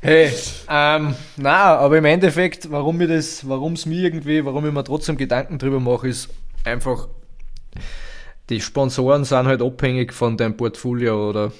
[0.00, 0.32] hey,
[0.70, 4.84] ähm, na, aber im Endeffekt, warum mir das, warum es mir irgendwie, warum ich mir
[4.84, 6.30] trotzdem Gedanken drüber mache, ist
[6.64, 7.06] einfach,
[8.48, 11.52] die Sponsoren sind halt abhängig von deinem Portfolio oder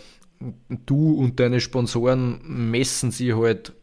[0.86, 3.74] du und deine Sponsoren messen sie halt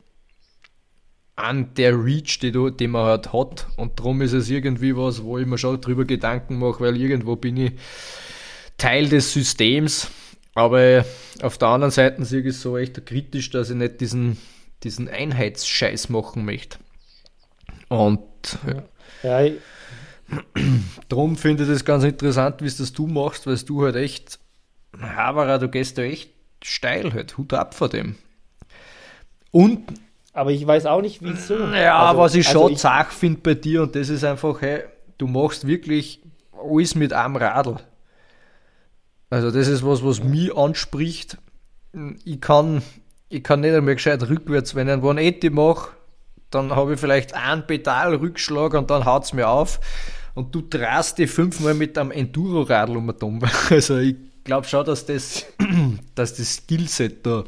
[1.37, 3.67] an der Reach, die, du, die man halt hat.
[3.77, 7.35] Und darum ist es irgendwie was, wo ich mir schon drüber Gedanken mache, weil irgendwo
[7.35, 7.71] bin ich
[8.77, 10.09] Teil des Systems.
[10.55, 11.05] Aber
[11.43, 14.37] auf der anderen Seite sehe ich es so echt kritisch, dass ich nicht diesen,
[14.83, 16.79] diesen Einheitsscheiß machen möchte.
[17.87, 18.23] Und
[19.23, 19.53] ja, ja
[21.07, 24.39] darum finde ich das ganz interessant, wie es das du machst, weil du halt echt,
[24.99, 26.31] Havara, du gehst da echt
[26.63, 27.37] steil halt.
[27.37, 28.15] Hut ab vor dem.
[29.51, 29.83] Und.
[30.37, 31.57] Aber ich weiß auch nicht, wieso.
[31.73, 34.83] Ja, also, was ich also schon zart finde bei dir, und das ist einfach, hey,
[35.17, 36.21] du machst wirklich
[36.53, 37.77] alles mit einem Radl.
[39.31, 41.39] Also, das ist was, was mich anspricht.
[42.23, 42.83] Ich kann,
[43.29, 45.89] ich kann nicht einmal gescheit rückwärts, wenn ich ein 180 mache,
[46.51, 49.79] dann habe ich vielleicht einen Pedalrückschlag und dann haut es mir auf.
[50.35, 53.41] Und du drehst dich fünfmal mit einem Enduro-Radl um den Dumm.
[53.71, 55.47] Also ich glaube schon, dass das,
[56.13, 57.43] dass das Skillset da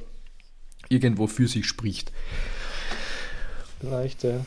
[0.90, 2.12] irgendwo für sich spricht.
[3.80, 4.46] Vielleicht, ja.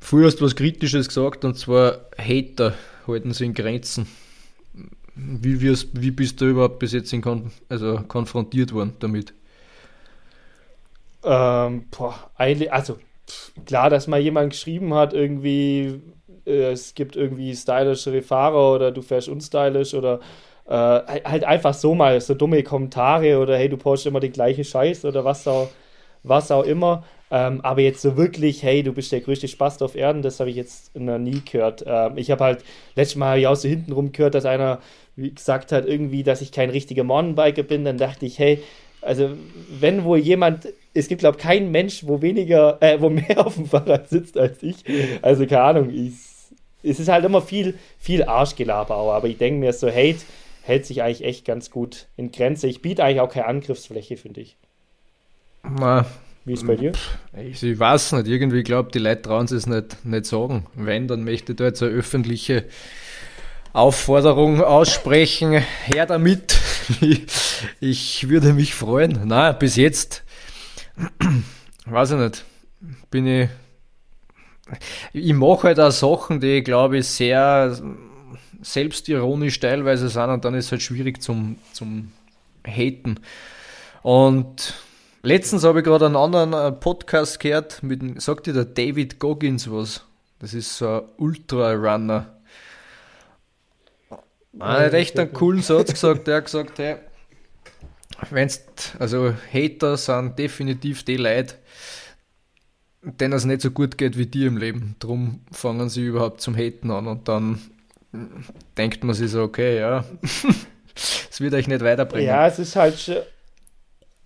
[0.00, 2.74] Früher hast du was Kritisches gesagt, und zwar Hater
[3.06, 4.06] halten sie in Grenzen.
[5.14, 9.32] Wie, wie bist du überhaupt bis jetzt kon also konfrontiert worden damit?
[11.24, 12.98] Ähm, boah, also
[13.64, 16.00] klar, dass mal jemand geschrieben hat, irgendwie,
[16.46, 20.20] äh, es gibt irgendwie stylischere Fahrer oder du fährst unstylisch oder
[20.66, 24.64] äh, halt einfach so mal so dumme Kommentare oder hey, du postest immer die gleiche
[24.64, 25.68] Scheiß oder was auch,
[26.22, 27.04] was auch immer.
[27.30, 30.50] Ähm, aber jetzt so wirklich, hey, du bist der größte Spaß auf Erden, das habe
[30.50, 31.84] ich jetzt noch nie gehört.
[31.86, 34.80] Ähm, ich habe halt, letztes Mal ja auch so hintenrum gehört, dass einer
[35.16, 37.84] gesagt hat, irgendwie, dass ich kein richtiger Mountainbiker bin.
[37.84, 38.62] Dann dachte ich, hey,
[39.00, 39.30] also
[39.68, 43.54] wenn wohl jemand, es gibt glaube ich keinen Mensch, wo weniger, äh, wo mehr auf
[43.54, 44.84] dem Fahrrad sitzt als ich.
[45.22, 46.12] Also keine Ahnung, ich,
[46.82, 50.18] es ist halt immer viel, viel Arschgelaber aber ich denke mir so, Hate
[50.62, 52.66] hält sich eigentlich echt ganz gut in Grenze.
[52.66, 54.56] Ich biete eigentlich auch keine Angriffsfläche, finde ich.
[55.62, 56.04] Na,
[56.46, 56.92] Wie ist es bei dir?
[57.36, 60.64] Ich, ich weiß nicht, irgendwie glaube die Leute trauen es nicht, nicht sagen.
[60.74, 62.66] Wenn, dann möchte ich da jetzt eine öffentliche
[63.72, 65.60] Aufforderung aussprechen.
[65.84, 66.56] Her damit.
[67.00, 67.26] Ich,
[67.80, 69.22] ich würde mich freuen.
[69.24, 70.22] Na, bis jetzt,
[71.84, 72.44] weiß ich nicht,
[73.10, 73.48] bin ich.
[75.12, 77.76] Ich mache halt auch Sachen, die, glaube ich, sehr
[78.62, 82.12] selbstironisch teilweise sind und dann ist es halt schwierig zum, zum
[82.64, 83.18] Haten.
[84.02, 84.74] Und
[85.26, 89.70] letztens habe ich gerade einen anderen äh, Podcast gehört, mit, sagt dir der David Goggins
[89.70, 90.04] was?
[90.38, 92.32] Das ist so ein Ultra-Runner.
[94.58, 96.96] Er hat echt einen coolen Satz gesagt, der hat gesagt, hey,
[98.30, 98.62] wenn's,
[98.98, 101.56] also Hater sind definitiv die Leute,
[103.02, 104.96] denen es nicht so gut geht wie dir im Leben.
[104.98, 107.60] Drum fangen sie überhaupt zum Haten an und dann
[108.78, 110.04] denkt man sich so, okay, ja,
[111.30, 112.28] es wird euch nicht weiterbringen.
[112.28, 113.26] Ja, es ist halt,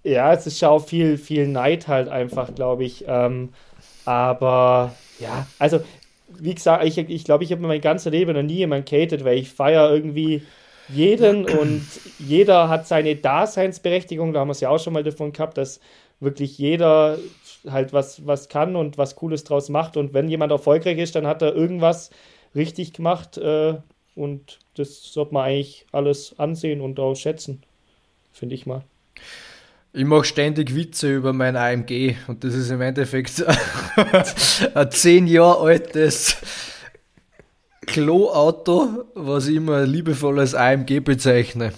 [0.03, 3.05] ja, es ist schon auch viel, viel Neid halt einfach, glaube ich.
[3.07, 3.51] Ähm,
[4.05, 5.81] aber ja, also
[6.29, 9.25] wie gesagt, ich glaube, ich, glaub, ich habe mein ganzes Leben noch nie jemanden cated,
[9.25, 10.43] weil ich feiere irgendwie
[10.89, 11.85] jeden und
[12.19, 14.33] jeder hat seine Daseinsberechtigung.
[14.33, 15.81] Da haben wir es ja auch schon mal davon gehabt, dass
[16.21, 17.19] wirklich jeder
[17.69, 19.97] halt was, was kann und was Cooles draus macht.
[19.97, 22.11] Und wenn jemand erfolgreich ist, dann hat er irgendwas
[22.55, 23.75] richtig gemacht äh,
[24.15, 27.63] und das sollte man eigentlich alles ansehen und auch schätzen,
[28.33, 28.83] finde ich mal.
[29.93, 33.45] Ich mache ständig Witze über mein AMG und das ist im Endeffekt
[34.75, 36.37] ein zehn Jahre altes
[37.87, 41.73] Klo-Auto, was ich immer liebevoll als AMG bezeichne.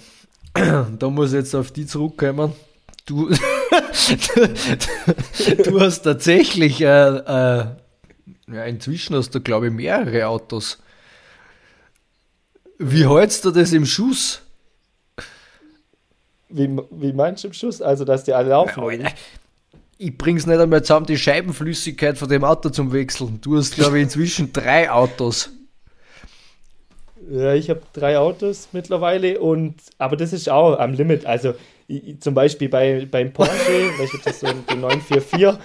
[0.53, 2.53] Da muss ich jetzt auf die zurückkommen.
[3.07, 3.29] Du,
[5.65, 7.65] du hast tatsächlich, äh, äh,
[8.47, 10.77] ja, inzwischen hast du, glaube ich, mehrere Autos.
[12.77, 14.42] Wie hältst du das im Schuss?
[16.53, 17.81] Wie, wie meinst du im Schuss?
[17.81, 18.83] Also, dass die alle laufen?
[19.01, 19.09] Ja,
[19.97, 23.39] ich bring's nicht einmal zusammen, die Scheibenflüssigkeit von dem Auto zum Wechseln.
[23.41, 25.49] Du hast, glaube ich, inzwischen drei Autos.
[27.31, 31.25] Ja, ich habe drei Autos mittlerweile und aber das ist auch am Limit.
[31.25, 31.55] Also
[31.87, 33.51] ich, zum Beispiel bei, beim Porsche,
[33.97, 35.59] welches das so ein 944,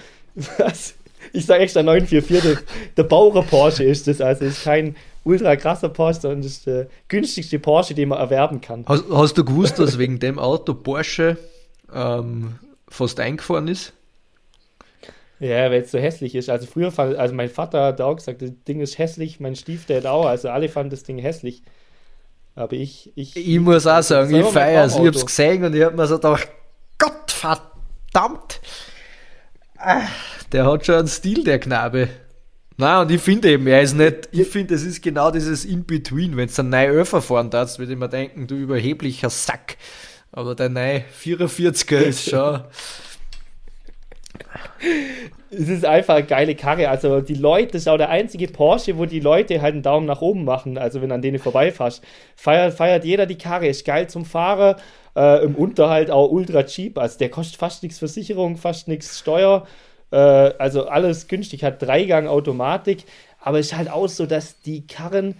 [0.57, 0.95] was,
[1.33, 2.63] ich sage extra 944, der,
[2.97, 7.59] der Bauer Porsche ist das, also ist kein ultra krasser Porsche, das ist der günstigste
[7.59, 8.85] Porsche, den man erwerben kann.
[8.87, 11.37] Hast, hast du gewusst, dass wegen dem Auto Porsche
[11.93, 13.93] ähm, fast eingefahren ist?
[15.39, 16.49] Ja, weil es so hässlich ist.
[16.49, 20.05] Also früher fand, also mein Vater hat auch gesagt, das Ding ist hässlich, mein Stiefdad
[20.05, 21.63] auch, also alle fanden das Ding hässlich.
[22.55, 23.37] Aber ich, ich.
[23.37, 24.97] Ich muss auch sagen, ich feiere es.
[24.97, 26.49] Ich hab's gesehen und ich hab mir so gedacht,
[26.97, 28.59] Gott verdammt!
[29.77, 30.01] Ah,
[30.51, 32.09] der hat schon einen Stil, der Knabe.
[32.81, 36.37] Na und ich finde eben, er ist nicht, ich finde, es ist genau dieses In-Between.
[36.37, 39.75] Wenn du einen neuen Öfer fahren darfst, würde ich mir denken, du überheblicher Sack.
[40.31, 42.61] Aber der neue 44er ist schon.
[45.51, 46.87] es ist einfach eine geile Karre.
[46.87, 50.05] Also die Leute, das ist auch der einzige Porsche, wo die Leute halt einen Daumen
[50.05, 50.77] nach oben machen.
[50.77, 52.01] Also wenn an denen vorbeifährst.
[52.37, 54.77] Feiert, feiert jeder die Karre, ist geil zum Fahrer.
[55.17, 56.97] Äh, Im Unterhalt auch ultra cheap.
[56.97, 59.67] Also der kostet fast nichts Versicherung, fast nichts Steuer.
[60.11, 63.05] Äh, also alles günstig, hat Dreigang Automatik.
[63.41, 65.35] Aber es ist halt auch so, dass die Karren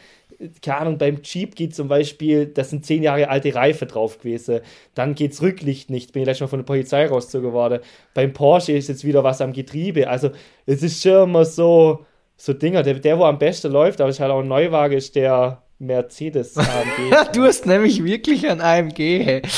[0.62, 4.62] keine Ahnung, beim Jeep geht zum Beispiel, das sind zehn Jahre alte Reife drauf gewesen.
[4.96, 7.80] Dann geht's Rücklicht nicht, bin ich letztes Mal von der Polizei rausgezogen worden.
[8.14, 10.08] Beim Porsche ist jetzt wieder was am Getriebe.
[10.08, 10.32] Also
[10.66, 12.06] es ist schon immer so,
[12.38, 12.84] so Dinger.
[12.84, 15.62] Der, der, wo am besten läuft, aber es ist halt auch ein Neuwagen, ist der
[15.78, 17.32] Mercedes AMG.
[17.34, 19.42] du hast nämlich wirklich ein AMG, hey.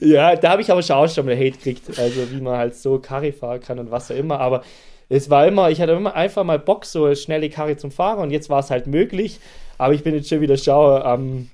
[0.00, 1.88] ja, da habe ich aber schon schon mal Hate gekriegt.
[1.98, 4.40] Also wie man halt so Karre fahren kann und was auch immer.
[4.40, 4.62] Aber
[5.08, 8.30] es war immer, ich hatte immer einfach mal Bock, so schnelle Karre zum Fahren und
[8.30, 9.40] jetzt war es halt möglich.
[9.78, 11.50] Aber ich bin jetzt schon wieder schaue am.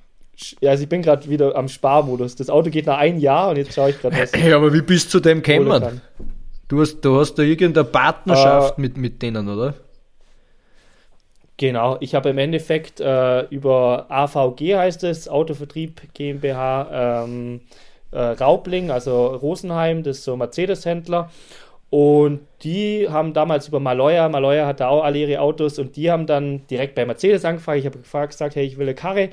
[0.60, 2.36] Ja, also ich bin gerade wieder am Sparmodus.
[2.36, 4.32] Das Auto geht nach einem Jahr und jetzt schaue ich gerade was.
[4.44, 6.00] Ja, aber wie bist du zu dem gekommen?
[6.68, 9.74] Du hast, du hast da irgendeine Partnerschaft äh, mit, mit denen, oder?
[11.58, 17.60] Genau, ich habe im Endeffekt äh, über AVG heißt es, Autovertrieb GmbH, ähm,
[18.12, 21.30] äh, Raubling, also Rosenheim, das ist so Mercedes-Händler.
[21.90, 26.26] Und die haben damals über Maloya, Maloya hatte auch alle ihre Autos und die haben
[26.26, 27.80] dann direkt bei Mercedes angefragt.
[27.80, 29.28] Ich habe gefragt, gesagt, hey, ich will eine Karre.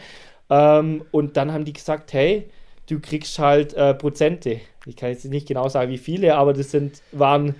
[0.49, 2.49] Ähm, und dann haben die gesagt, hey,
[2.87, 4.59] du kriegst halt äh, Prozente.
[4.85, 7.55] Ich kann jetzt nicht genau sagen, wie viele, aber das sind, waren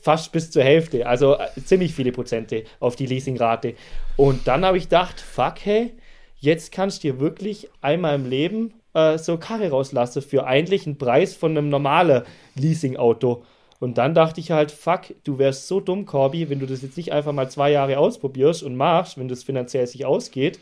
[0.00, 3.74] fast bis zur Hälfte, also äh, ziemlich viele Prozente auf die Leasingrate.
[4.16, 5.92] Und dann habe ich gedacht, fuck, hey,
[6.38, 10.98] jetzt kannst du dir wirklich einmal im Leben äh, so Karre rauslassen für eigentlich einen
[10.98, 12.22] Preis von einem normalen
[12.54, 13.44] Leasing-Auto.
[13.80, 16.96] Und dann dachte ich halt, fuck, du wärst so dumm, Corby, wenn du das jetzt
[16.96, 20.58] nicht einfach mal zwei Jahre ausprobierst und machst, wenn das finanziell sich ausgeht.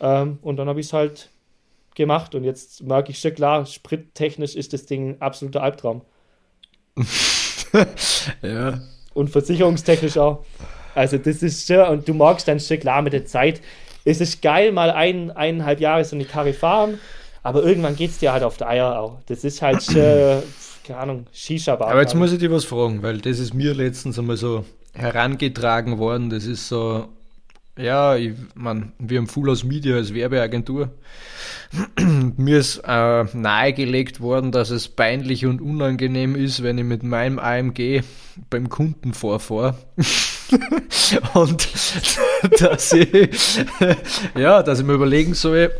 [0.00, 1.30] Ähm, und dann habe ich es halt
[1.94, 6.02] gemacht und jetzt merke ich schon klar, sprittechnisch ist das Ding ein absoluter Albtraum.
[8.42, 8.80] ja.
[9.14, 10.44] Und versicherungstechnisch auch.
[10.94, 13.60] Also das ist schon, und du magst dann schon klar mit der Zeit.
[14.04, 16.98] Es ist geil, mal ein, eineinhalb Jahre so eine Karre fahren,
[17.42, 19.18] aber irgendwann geht es dir halt auf die Eier auch.
[19.26, 20.42] Das ist halt schon
[20.90, 21.88] keine Ahnung, Shisha-Bar.
[21.88, 25.98] Aber jetzt muss ich dir was fragen, weil das ist mir letztens einmal so herangetragen
[25.98, 26.30] worden.
[26.30, 27.06] Das ist so,
[27.78, 30.90] ja, ich mein, wir haben Full House Media als Werbeagentur.
[32.36, 37.38] mir ist äh, nahegelegt worden, dass es peinlich und unangenehm ist, wenn ich mit meinem
[37.38, 38.02] AMG
[38.48, 39.76] beim Kunden vorfahre.
[41.34, 41.68] und
[42.60, 43.64] dass ich,
[44.36, 45.70] ja, dass ich mir überlegen soll,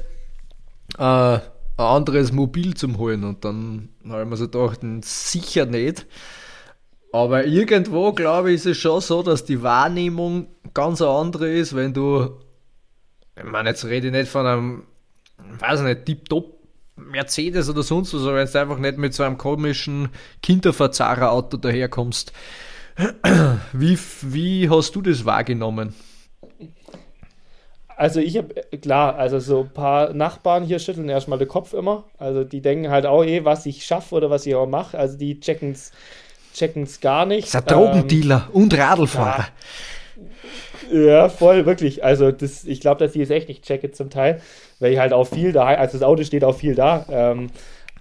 [1.00, 1.42] äh, ein
[1.76, 3.24] anderes Mobil zum holen.
[3.24, 6.06] Und dann habe ich mir so gedacht, sicher nicht.
[7.12, 11.74] Aber irgendwo, glaube ich, ist es schon so, dass die Wahrnehmung ganz eine andere ist,
[11.74, 12.38] wenn du,
[13.36, 14.82] ich meine, jetzt rede ich nicht von einem,
[15.58, 16.60] weiß nicht, Tip-Top
[16.96, 20.10] Mercedes oder sonst was, aber wenn du einfach nicht mit so einem komischen
[20.42, 22.32] Kinderverzahrer-Auto daherkommst.
[23.72, 25.94] Wie, wie hast du das wahrgenommen?
[28.00, 32.04] Also ich habe, klar, also so ein paar Nachbarn hier schütteln erstmal den Kopf immer.
[32.16, 34.98] Also die denken halt auch eh, was ich schaffe oder was ich auch mache.
[34.98, 37.52] Also die checken es gar nicht.
[37.52, 39.48] Das ist ein Drogendealer ähm, und Radlfahrer.
[40.90, 42.02] Ja, voll, wirklich.
[42.02, 44.40] Also das, ich glaube, dass die es echt nicht checke zum Teil,
[44.78, 47.04] weil ich halt auch viel da, also das Auto steht auch viel da.
[47.10, 47.50] Ähm,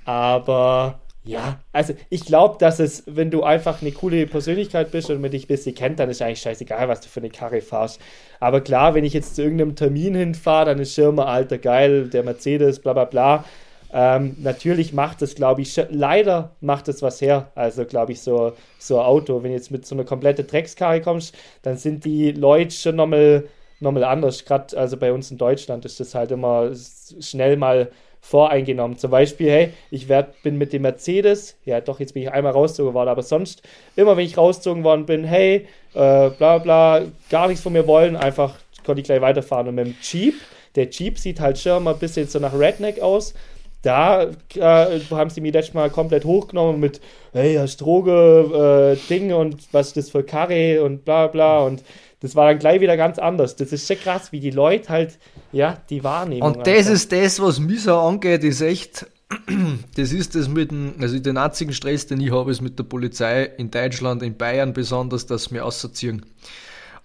[0.06, 5.22] aber ja, also ich glaube, dass es, wenn du einfach eine coole Persönlichkeit bist und
[5.22, 8.00] man dich ein bisschen kennt, dann ist eigentlich scheißegal, was du für eine Karre fährst.
[8.40, 12.24] Aber klar, wenn ich jetzt zu irgendeinem Termin hinfahre, dann ist Schirmer, alter, geil, der
[12.24, 13.46] Mercedes, bla bla bla.
[13.92, 17.52] Ähm, natürlich macht es, glaube ich, leider macht es was her.
[17.56, 21.02] Also, glaube ich, so, so ein Auto, wenn du jetzt mit so einer kompletten Dreckskarre
[21.02, 23.46] kommst, dann sind die Leute schon nochmal
[23.80, 24.46] noch mal anders.
[24.46, 26.72] Gerade also bei uns in Deutschland ist das halt immer
[27.20, 28.98] schnell mal voreingenommen.
[28.98, 32.52] Zum Beispiel, hey, ich werd, bin mit dem Mercedes, ja doch, jetzt bin ich einmal
[32.52, 33.64] rausgezogen worden, aber sonst,
[33.96, 38.16] immer wenn ich rausgezogen worden bin, hey, äh, bla bla, gar nichts von mir wollen,
[38.16, 38.56] einfach
[38.86, 39.68] konnte ich gleich weiterfahren.
[39.68, 40.36] Und mit dem Jeep,
[40.76, 43.34] der Jeep sieht halt schon mal ein bisschen so nach Redneck aus.
[43.82, 44.24] Da
[44.56, 47.00] äh, haben sie mich letztes Mal komplett hochgenommen mit,
[47.32, 51.84] hey, hast Droge, äh, Ding und was ist das für Karre und bla bla und
[52.22, 53.56] das war dann gleich wieder ganz anders.
[53.56, 55.20] Das ist schon krass, wie die Leute halt,
[55.52, 56.56] ja, die Wahrnehmung.
[56.56, 56.92] Und das einfach.
[56.92, 59.08] ist das, was mich so angeht, ist echt,
[59.96, 62.84] das ist das mit dem, also den einzigen Stress, den ich habe, ist mit der
[62.84, 66.26] Polizei in Deutschland, in Bayern besonders, dass sie mir ausziehen.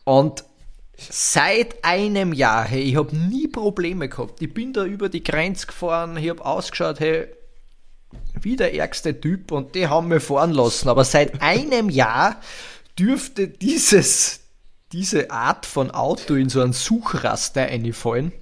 [0.03, 0.45] Und
[0.97, 4.43] seit einem Jahr, hey, ich habe nie Probleme gehabt.
[4.43, 7.29] Ich bin da über die Grenze gefahren, ich habe ausgeschaut, hey,
[8.41, 10.89] wie der ärgste Typ und die haben mir fahren lassen.
[10.89, 12.41] Aber seit einem Jahr
[12.99, 14.44] dürfte dieses,
[14.95, 18.33] diese Art von Auto in so ein Suchraster einfallen.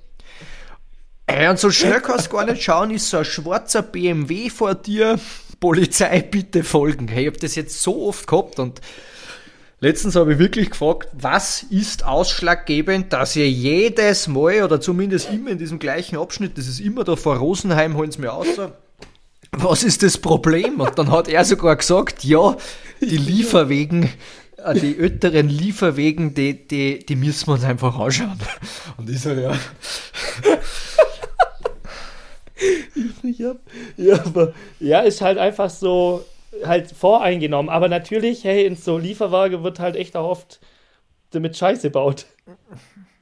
[1.26, 5.18] Und so schnell kannst du gar nicht schauen, ist so ein schwarzer BMW vor dir.
[5.60, 7.08] Polizei, bitte folgen.
[7.08, 8.82] Hey, ich habe das jetzt so oft gehabt und
[9.80, 15.52] letztens habe ich wirklich gefragt, was ist ausschlaggebend, dass ihr jedes Mal oder zumindest immer
[15.52, 18.48] in diesem gleichen Abschnitt, das ist immer da vor Rosenheim, holen sie mir aus,
[19.52, 20.80] was ist das Problem?
[20.80, 22.56] Und dann hat er sogar gesagt, ja,
[23.00, 24.10] die Lieferwegen
[24.74, 28.38] die älteren Lieferwegen, die, die, die müssen wir uns einfach anschauen.
[28.96, 29.52] Und ich so, ja.
[33.96, 36.24] ja, aber ja, ist halt einfach so
[36.64, 37.70] halt voreingenommen.
[37.70, 40.60] Aber natürlich, hey, in so Lieferwagen wird halt echt auch oft
[41.30, 42.26] damit Scheiße baut.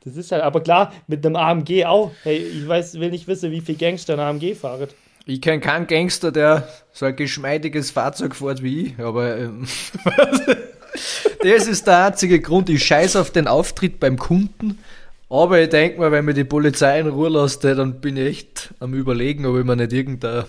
[0.04, 2.12] Das ist halt, aber klar, mit einem AMG auch.
[2.22, 4.88] Hey, ich weiß, will nicht wissen, wie viel Gangster ein AMG fahren.
[5.26, 9.66] Ich kenne keinen Gangster, der so ein geschmeidiges Fahrzeug fährt wie ich, aber ähm,
[11.42, 12.68] das ist der einzige Grund.
[12.68, 14.78] Ich scheiße auf den Auftritt beim Kunden.
[15.28, 18.74] Aber ich denke mal, wenn mir die Polizei in Ruhe lässt, dann bin ich echt
[18.80, 20.44] am Überlegen, ob ich mir nicht irgendein,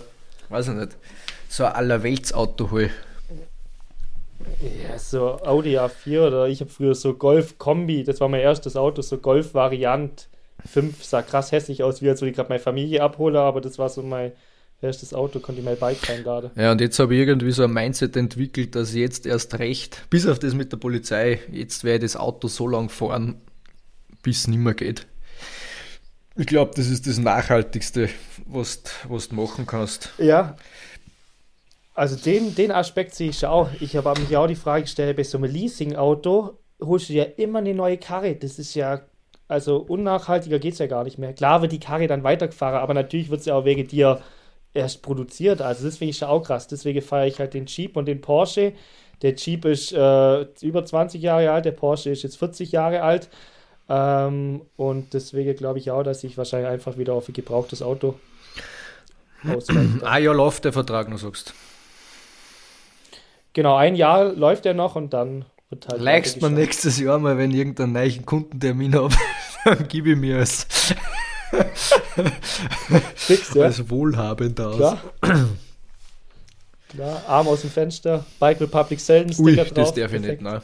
[0.48, 0.96] weiß ich nicht,
[1.48, 2.90] so ein Allerweltsauto hole.
[4.60, 8.76] Ja, so Audi A4 oder ich habe früher so Golf Kombi, das war mein erstes
[8.76, 10.28] Auto, so Golf Variant
[10.66, 13.78] 5, sah krass hässlich aus, wie als würde ich gerade meine Familie abhole, aber das
[13.78, 14.32] war so mein
[14.82, 16.50] erstes Auto, konnte ich mein Bike reinladen.
[16.56, 20.02] Ja, und jetzt habe ich irgendwie so ein Mindset entwickelt, dass ich jetzt erst recht,
[20.10, 23.40] bis auf das mit der Polizei, jetzt werde ich das Auto so lang fahren,
[24.22, 25.06] bis es nicht mehr geht.
[26.36, 28.08] Ich glaube, das ist das Nachhaltigste,
[28.46, 30.10] was, was du machen kannst.
[30.18, 30.56] Ja.
[31.94, 33.68] Also den, den Aspekt sehe ich schon auch.
[33.80, 37.58] Ich habe mich auch die Frage gestellt, bei so einem Leasing-Auto holst du ja immer
[37.58, 38.34] eine neue Karre.
[38.34, 39.02] Das ist ja,
[39.46, 41.34] also unnachhaltiger geht es ja gar nicht mehr.
[41.34, 44.22] Klar wird die Karre dann weitergefahren, aber natürlich wird es ja auch wegen dir
[44.74, 45.60] erst produziert.
[45.60, 46.68] Also das finde ich schon auch krass.
[46.68, 48.72] Deswegen feiere ich halt den Jeep und den Porsche.
[49.22, 53.28] Der Jeep ist äh, über 20 Jahre alt, der Porsche ist jetzt 40 Jahre alt.
[53.88, 58.14] Ähm, und deswegen glaube ich auch, dass ich wahrscheinlich einfach wieder auf ein gebrauchtes Auto
[59.48, 60.00] ausweiche.
[60.02, 61.54] Ah ja, läuft der Vertrag noch, sagst
[63.54, 66.00] Genau, ein Jahr läuft er noch und dann wird halt.
[66.00, 69.14] Leihst man nächstes Jahr mal, wenn ich irgendeinen neuen Kundentermin habe,
[69.64, 70.66] dann gebe ich mir es.
[73.14, 73.64] Fix, ja.
[73.64, 74.76] Als wohlhabender aus.
[74.76, 75.02] Klar.
[76.88, 79.72] Klar, Arm aus dem Fenster, Bike Republic selten Sticker Ui, drauf.
[79.72, 80.60] das darf ich nicht, nein.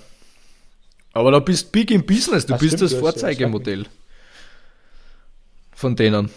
[1.12, 3.86] Aber du bist big im Business, du Ach, bist stimmt, das Vorzeigemodell.
[5.72, 6.30] Von denen.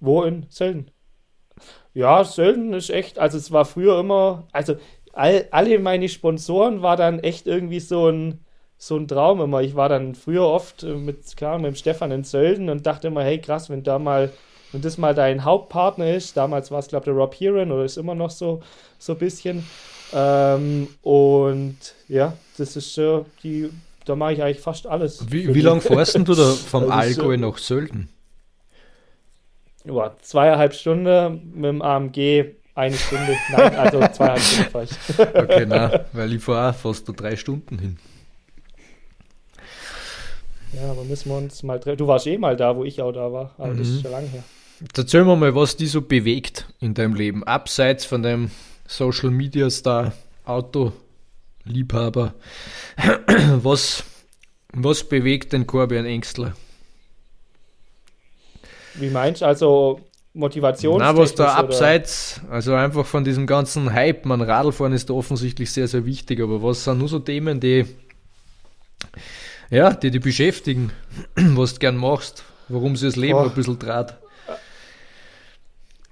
[0.00, 0.90] Wo in Sölden?
[1.92, 4.76] Ja, Sölden ist echt, also es war früher immer, also
[5.12, 8.40] all, alle meine Sponsoren war dann echt irgendwie so ein,
[8.78, 9.62] so ein Traum immer.
[9.62, 13.08] Ich war dann früher oft äh, mit, klar, mit dem Stefan in Sölden und dachte
[13.08, 14.32] immer, hey krass, wenn da mal,
[14.72, 17.84] wenn das mal dein Hauptpartner ist, damals war es, glaube ich, der Rob Heron oder
[17.84, 18.62] ist immer noch so,
[18.98, 19.64] so ein bisschen.
[20.12, 21.76] Ähm, und
[22.08, 23.70] ja, das ist so, die,
[24.04, 25.30] da mache ich eigentlich fast alles.
[25.30, 28.08] Wie, wie lange fährst du da vom Allgäu nach Sölden?
[29.84, 33.36] Ja, zweieinhalb Stunden mit dem AMG eine Stunde.
[33.50, 35.18] Nein, also zweieinhalb Stunden ich.
[35.18, 37.98] okay, nein, weil ich fahre fast drei Stunden hin.
[40.72, 41.98] Ja, aber müssen wir uns mal treffen.
[41.98, 43.78] Du warst eh mal da, wo ich auch da war, aber mhm.
[43.78, 44.44] das ist schon lange her.
[44.94, 48.50] Erzähl mir mal, was die so bewegt in deinem Leben, abseits von dem
[48.86, 50.12] Social Media Star,
[50.44, 52.34] Autoliebhaber.
[53.62, 54.04] Was,
[54.72, 56.54] Was bewegt den Corbian Engstler?
[58.94, 59.46] Wie meinst du?
[59.46, 60.00] Also
[60.36, 60.98] Motivation?
[60.98, 65.70] Na, was da abseits, also einfach von diesem ganzen Hype, man Radlfahren ist da offensichtlich
[65.70, 67.86] sehr, sehr wichtig, aber was sind nur so Themen, die
[69.70, 70.92] ja, die dich beschäftigen,
[71.34, 73.42] was du gern machst, warum sie das Leben oh.
[73.42, 74.18] ein bisschen draht?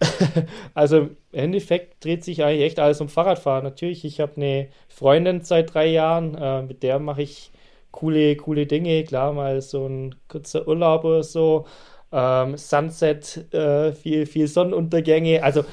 [0.75, 3.65] Also im Endeffekt dreht sich eigentlich echt alles um Fahrradfahren.
[3.65, 7.53] Natürlich, ich habe eine Freundin seit drei Jahren, äh, mit der mache ich
[7.91, 9.05] coole, coole Dinge.
[9.05, 11.67] Klar, mal so ein kurzer Urlaub oder so.
[12.13, 15.43] Ähm, Sunset, äh, viel, viel Sonnenuntergänge.
[15.43, 15.65] Also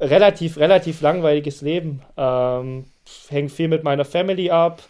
[0.00, 2.02] relativ, relativ langweiliges Leben.
[2.16, 2.86] Ähm,
[3.28, 4.82] hängt viel mit meiner Family ab.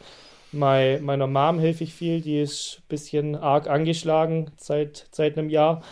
[0.57, 5.51] Mein, meiner Mom helfe ich viel, die ist ein bisschen arg angeschlagen seit, seit einem
[5.51, 5.83] Jahr.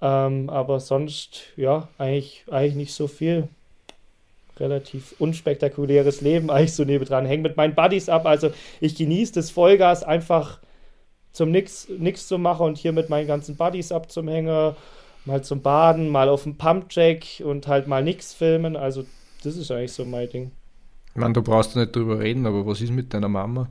[0.00, 3.48] Ähm, aber sonst, ja, eigentlich, eigentlich nicht so viel.
[4.58, 7.26] Relativ unspektakuläres Leben, eigentlich so nebendran.
[7.26, 8.26] Hängt mit meinen Buddies ab.
[8.26, 8.50] Also
[8.80, 10.60] ich genieße das Vollgas einfach
[11.32, 14.76] zum nix, nix zu machen und hier mit meinen ganzen Buddies abzuhängen.
[15.24, 18.76] Mal zum Baden, mal auf dem Pumpjack und halt mal nichts filmen.
[18.76, 19.04] Also
[19.42, 20.52] das ist eigentlich so mein Ding.
[21.14, 23.68] Ich meine, du brauchst nicht drüber reden, aber was ist mit deiner Mama?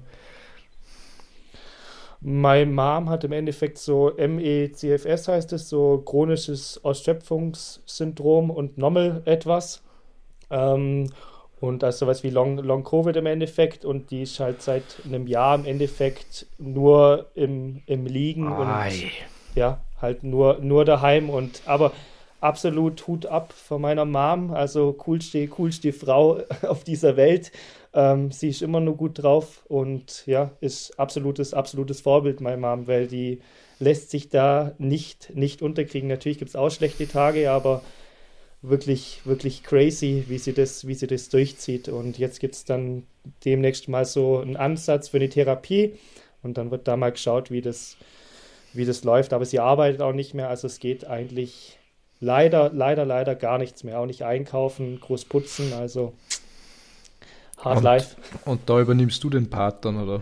[2.26, 9.84] Meine Mom hat im Endeffekt so MECFS heißt es, so chronisches Ausschöpfungssyndrom und Nommel etwas.
[10.50, 11.10] Ähm,
[11.60, 15.28] und ist sowas wie Long, Long Covid im Endeffekt und die ist halt seit einem
[15.28, 18.88] Jahr im Endeffekt nur im, im Liegen Ei.
[18.90, 19.12] und
[19.56, 21.92] ja, halt nur, nur daheim und aber
[22.42, 27.52] absolut Hut ab von meiner Mom, also coolste, coolste Frau auf dieser Welt
[27.94, 32.88] ähm, sie ist immer nur gut drauf und ja, ist absolutes, absolutes Vorbild, meine Mom,
[32.88, 33.40] weil die
[33.80, 36.10] lässt sich da nicht, nicht unterkriegen.
[36.10, 37.82] Natürlich gibt es auch schlechte Tage, aber
[38.62, 41.90] wirklich, wirklich crazy, wie sie das, wie sie das durchzieht.
[41.90, 43.04] Und jetzt gibt es dann
[43.46, 45.94] demnächst mal so einen Ansatz für eine Therapie
[46.42, 47.98] und dann wird da mal geschaut, wie das,
[48.74, 49.34] wie das läuft.
[49.34, 51.78] Aber sie arbeitet auch nicht mehr, also es geht eigentlich
[52.20, 54.00] leider, leider, leider gar nichts mehr.
[54.00, 56.14] Auch nicht einkaufen, groß putzen, also
[57.64, 58.16] Hard und, Life.
[58.46, 60.22] Und da übernimmst du den Part dann, oder?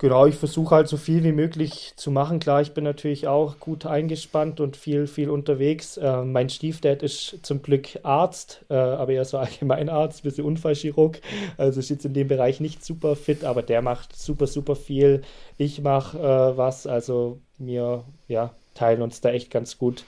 [0.00, 2.40] Genau, ich versuche halt so viel wie möglich zu machen.
[2.40, 5.98] Klar, ich bin natürlich auch gut eingespannt und viel, viel unterwegs.
[5.98, 10.46] Äh, mein Stiefdad ist zum Glück Arzt, äh, aber er ist so Allgemeinarzt, ein bisschen
[10.46, 11.20] Unfallchirurg.
[11.58, 15.20] Also ist jetzt in dem Bereich nicht super fit, aber der macht super, super viel.
[15.58, 20.04] Ich mache äh, was, also wir ja, teilen uns da echt ganz gut,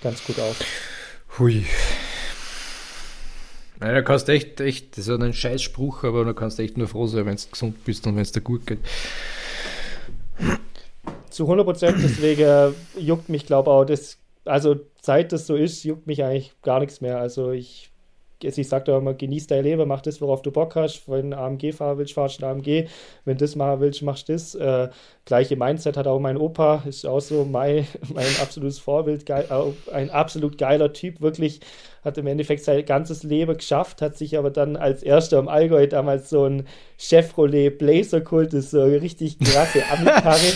[0.00, 0.58] ganz gut auf.
[1.38, 1.66] Hui,
[3.80, 6.88] ja, da kannst echt, echt, das ist ein scheiß Spruch, aber du kannst echt nur
[6.88, 8.78] froh sein, wenn du gesund bist und wenn es dir gut geht.
[11.30, 15.56] Zu 100 Prozent, deswegen äh, juckt mich, glaube ich, auch das, also seit das so
[15.56, 17.18] ist, juckt mich eigentlich gar nichts mehr.
[17.18, 17.90] Also ich
[18.42, 21.08] ich sage da immer, genieß dein Leben, mach das, worauf du Bock hast.
[21.08, 22.88] Wenn du AMG fahren willst, fahrst du AMG.
[23.24, 24.54] Wenn du das machen willst, machst du das.
[24.54, 24.88] Äh,
[25.24, 29.46] gleiche Mindset hat auch mein Opa, ist auch so mein, mein absolutes Vorbild, geil,
[29.92, 31.60] ein absolut geiler Typ, wirklich.
[32.04, 35.86] Hat im Endeffekt sein ganzes Leben geschafft, hat sich aber dann als erster im Allgäu
[35.86, 36.66] damals so ein
[36.98, 40.52] Chevrolet Blazer Kult, ist so eine richtig krasse Amikarre,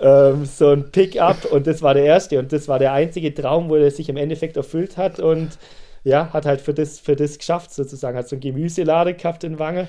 [0.00, 1.52] ähm, so ein Pickup.
[1.52, 2.38] Und das war der erste.
[2.38, 5.20] Und das war der einzige Traum, wo er sich im Endeffekt erfüllt hat.
[5.20, 5.58] Und
[6.06, 9.58] ja, hat halt für das, für das geschafft sozusagen, hat so ein Gemüselade gehabt in
[9.58, 9.88] Wange.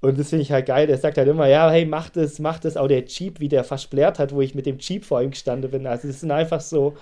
[0.00, 0.86] Und das finde ich halt geil.
[0.86, 2.76] Der sagt halt immer, ja, hey, mach das, mach das.
[2.76, 5.68] Auch der Jeep, wie der versplärt hat, wo ich mit dem Jeep vor ihm gestanden
[5.72, 5.88] bin.
[5.88, 6.96] Also das sind einfach so,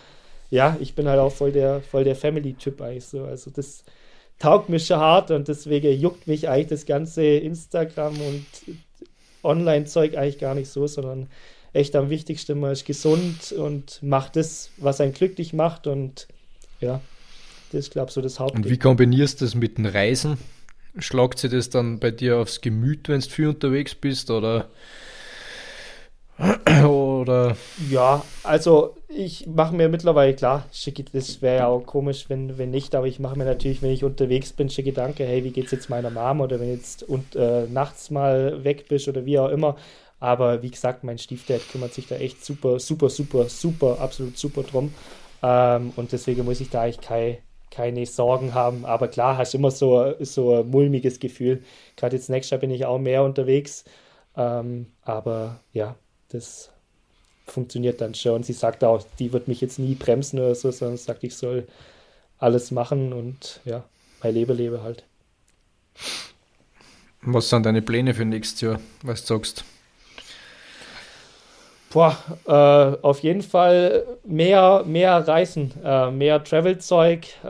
[0.49, 3.25] ja, ich bin halt auch voll der, voll der Family-Typ eigentlich so.
[3.25, 3.85] Also das
[4.39, 8.47] taugt mir schon hart und deswegen juckt mich eigentlich das ganze Instagram und
[9.43, 11.29] Online-Zeug eigentlich gar nicht so, sondern
[11.75, 16.29] echt am wichtigsten, man ist gesund und macht das, was einen glücklich macht und
[16.81, 17.03] ja,
[17.75, 18.65] das ist, glaube ich, so das Hauptding.
[18.65, 20.39] Und wie kombinierst du das mit den Reisen?
[20.99, 24.31] Schlagt sich das dann bei dir aufs Gemüt, wenn du viel unterwegs bist?
[24.31, 24.69] Oder,
[26.85, 27.57] oder?
[27.91, 32.71] Ja, also ich mache mir mittlerweile klar, schicke, das wäre ja auch komisch, wenn, wenn
[32.71, 35.71] nicht, aber ich mache mir natürlich, wenn ich unterwegs bin, schicke Gedanke, hey, wie geht's
[35.71, 39.51] jetzt meiner Mom oder wenn jetzt und, äh, nachts mal weg bist oder wie auch
[39.51, 39.77] immer.
[40.21, 44.63] Aber wie gesagt, mein Stiefdad kümmert sich da echt super, super, super, super, absolut super
[44.63, 44.95] drum.
[45.43, 47.37] Ähm, und deswegen muss ich da eigentlich kein,
[47.75, 48.85] keine Sorgen haben.
[48.85, 51.63] Aber klar, hast immer so, so ein mulmiges Gefühl.
[51.97, 53.85] Gerade jetzt nächstes Jahr bin ich auch mehr unterwegs.
[54.37, 55.97] Ähm, aber ja,
[56.29, 56.71] das
[57.47, 58.43] funktioniert dann schon.
[58.43, 61.67] Sie sagt auch, die wird mich jetzt nie bremsen oder so, sondern sagt, ich soll
[62.39, 63.85] alles machen und ja,
[64.23, 65.05] mein Leben lebe halt.
[67.23, 69.65] Was sind deine Pläne für nächstes Jahr, was du sagst?
[71.95, 72.17] Boah,
[72.49, 77.25] äh, auf jeden Fall mehr, mehr Reisen, äh, mehr Travel-Zeug.
[77.45, 77.49] Äh,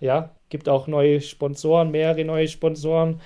[0.00, 3.22] ja, gibt auch neue Sponsoren, mehrere neue Sponsoren.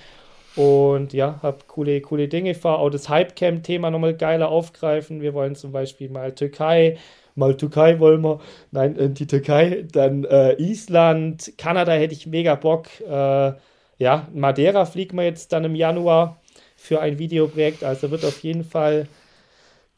[0.55, 2.79] Und ja, habe coole, coole Dinge vor.
[2.79, 5.19] Auch das Hypecam-Thema nochmal geiler aufgreifen.
[5.21, 6.99] Wir wollen zum Beispiel mal Türkei,
[7.35, 8.39] mal Türkei wollen wir,
[8.71, 12.87] nein, äh, die Türkei, dann äh, Island, Kanada hätte ich mega Bock.
[13.01, 13.51] Äh,
[13.97, 16.39] ja, Madeira fliegen wir jetzt dann im Januar
[16.77, 17.83] für ein Videoprojekt.
[17.83, 19.09] Also wird auf jeden Fall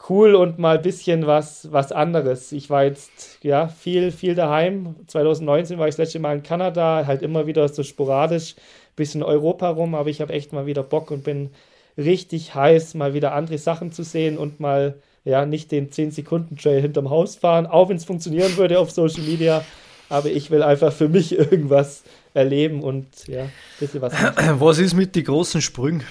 [0.10, 2.52] cool und mal ein bisschen was, was anderes.
[2.52, 4.96] Ich war jetzt ja viel, viel daheim.
[5.08, 8.56] 2019 war ich das letzte Mal in Kanada, halt immer wieder so sporadisch,
[8.96, 11.50] bisschen Europa rum, aber ich habe echt mal wieder Bock und bin
[11.98, 14.96] richtig heiß, mal wieder andere Sachen zu sehen und mal
[15.26, 19.64] ja nicht den 10-Sekunden-Trail hinterm Haus fahren, auch wenn es funktionieren würde auf Social Media.
[20.10, 24.14] Aber ich will einfach für mich irgendwas erleben und ja, ein bisschen was.
[24.22, 24.60] Machen.
[24.60, 26.04] Was ist mit den großen Sprüngen?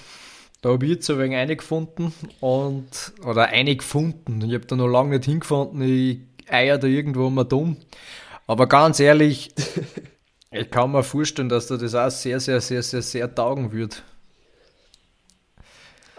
[0.66, 4.42] Da habe ich jetzt ein wenig eine gefunden und, oder eine gefunden.
[4.42, 5.80] Ich habe da noch lange nicht hingefunden.
[5.80, 6.18] Ich
[6.50, 7.76] eier da irgendwo mal dumm.
[8.48, 9.54] Aber ganz ehrlich,
[10.50, 14.02] ich kann mir vorstellen, dass da das auch sehr, sehr, sehr, sehr, sehr taugen wird.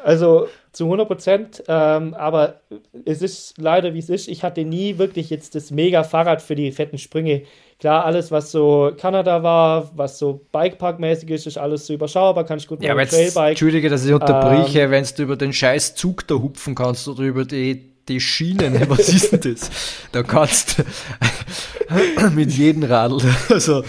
[0.01, 2.61] Also zu 100 Prozent, ähm, aber
[3.03, 4.29] es ist leider wie es ist.
[4.29, 7.43] Ich hatte nie wirklich jetzt das mega Fahrrad für die fetten Sprünge
[7.79, 12.57] Klar, alles, was so Kanada war, was so Bikepark-mäßig ist, ist alles so überschaubar, kann
[12.57, 13.49] ich gut ja, mit Trailbike.
[13.51, 17.21] Entschuldige, dass ich unterbreche, ähm, wenn du über den scheiß Zug da hupfen kannst oder
[17.21, 19.69] über die, die Schienen, was ist denn das?
[20.11, 23.83] Da kannst du mit jedem Radl, also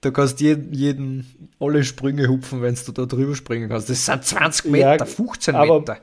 [0.00, 3.90] da kannst du jeden, jeden alle Sprünge hupfen, wenn du da drüber springen kannst.
[3.90, 5.98] Das sind 20 Meter, ja, 15 aber, Meter.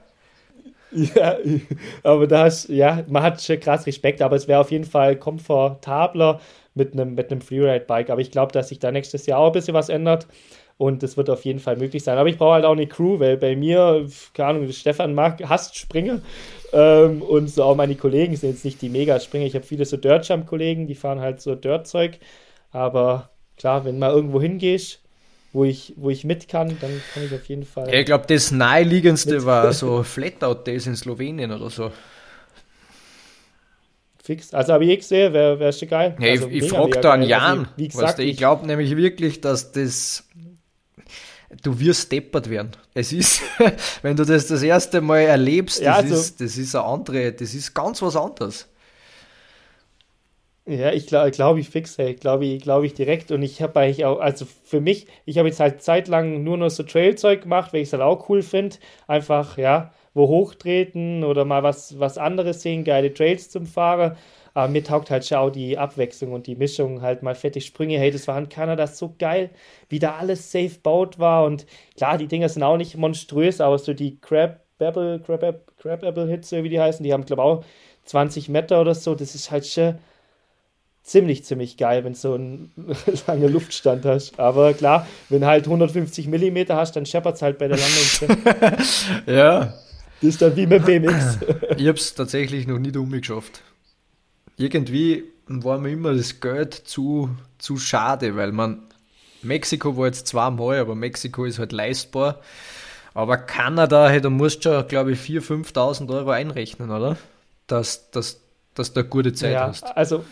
[0.91, 1.37] Ja,
[2.03, 5.15] aber da hast, ja, man hat schon krass Respekt, aber es wäre auf jeden Fall
[5.15, 6.39] komfortabler
[6.73, 8.09] mit einem, mit einem Freeride-Bike.
[8.09, 10.27] Aber ich glaube, dass sich da nächstes Jahr auch ein bisschen was ändert.
[10.77, 12.17] Und das wird auf jeden Fall möglich sein.
[12.17, 15.77] Aber ich brauche halt auch eine Crew, weil bei mir, keine Ahnung, Stefan mag, hasst
[15.77, 16.21] Springer.
[16.73, 19.45] Ähm, und so auch meine Kollegen sind jetzt nicht die Mega-Springer.
[19.45, 22.19] Ich habe viele so Dirt-Jump-Kollegen, die fahren halt so Dirt-Zeug.
[22.71, 25.01] Aber klar, wenn mal irgendwo hingehst,
[25.53, 27.91] wo ich, wo ich mit kann, dann kann ich auf jeden Fall.
[27.91, 31.91] Ja, ich glaube, das naheliegendste war so Flatout Days in Slowenien oder so
[34.21, 34.53] fix.
[34.53, 36.15] Also habe ich eh gesehen, wäre wär schon geil.
[36.19, 38.95] Ja, also, ich, ich frage da einen Jan, also, wie gesagt, ich, ich glaube nämlich
[38.95, 40.23] wirklich, dass das
[41.63, 42.71] du wirst deppert werden.
[42.93, 43.41] Es ist,
[44.01, 47.31] wenn du das das erste Mal erlebst, das, ja, also, ist, das ist eine andere,
[47.33, 48.67] das ist ganz was anderes.
[50.67, 53.31] Ja, ich glaube, glaub ich fix, hey, glaube ich, glaube ich direkt.
[53.31, 56.69] Und ich habe eigentlich auch, also für mich, ich habe jetzt halt zeitlang nur noch
[56.69, 58.77] so Trailzeug gemacht, weil ich es halt auch cool finde.
[59.07, 64.17] Einfach, ja, wo hochtreten oder mal was, was anderes sehen, geile Trails zum Fahren.
[64.53, 67.97] Aber mir taugt halt schon auch die Abwechslung und die Mischung, halt mal fette Sprünge.
[67.97, 69.49] Hey, das war in Kanada so geil,
[69.87, 71.45] wie da alles safe baut war.
[71.45, 76.03] Und klar, die Dinger sind auch nicht monströs, aber so die Crab Babble, Crab, Crab
[76.03, 77.63] Apple Hits, wie die heißen, die haben, glaube ich, auch
[78.05, 79.15] 20 Meter oder so.
[79.15, 79.99] Das ist halt schon
[81.03, 82.71] ziemlich, ziemlich geil, wenn du so einen
[83.27, 84.39] langen Luftstand hast.
[84.39, 88.53] Aber klar, wenn halt 150 Millimeter hast, dann scheppert es halt bei der Landung.
[89.27, 89.73] ja,
[90.21, 91.39] das ist dann wie mit BMX.
[91.77, 93.61] ich habe es tatsächlich noch nicht umgeschafft.
[94.57, 98.83] Irgendwie war mir immer das Geld zu, zu schade, weil man
[99.41, 102.39] Mexiko war jetzt zweimal, aber Mexiko ist halt leistbar.
[103.13, 107.17] Aber Kanada, hey, da musst du schon, glaube ich, 4.000, 5.000 Euro einrechnen, oder?
[107.67, 108.39] Dass, dass,
[108.75, 109.83] dass du eine gute Zeit ja, hast.
[109.83, 110.23] Also,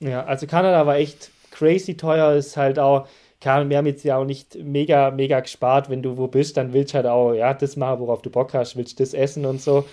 [0.00, 3.08] ja, also Kanada war echt crazy teuer, ist halt auch
[3.40, 5.90] kann, wir haben jetzt ja auch nicht mega, mega gespart.
[5.90, 8.54] Wenn du wo bist, dann willst du halt auch, ja, das machen, worauf du Bock
[8.54, 9.84] hast, willst das essen und so.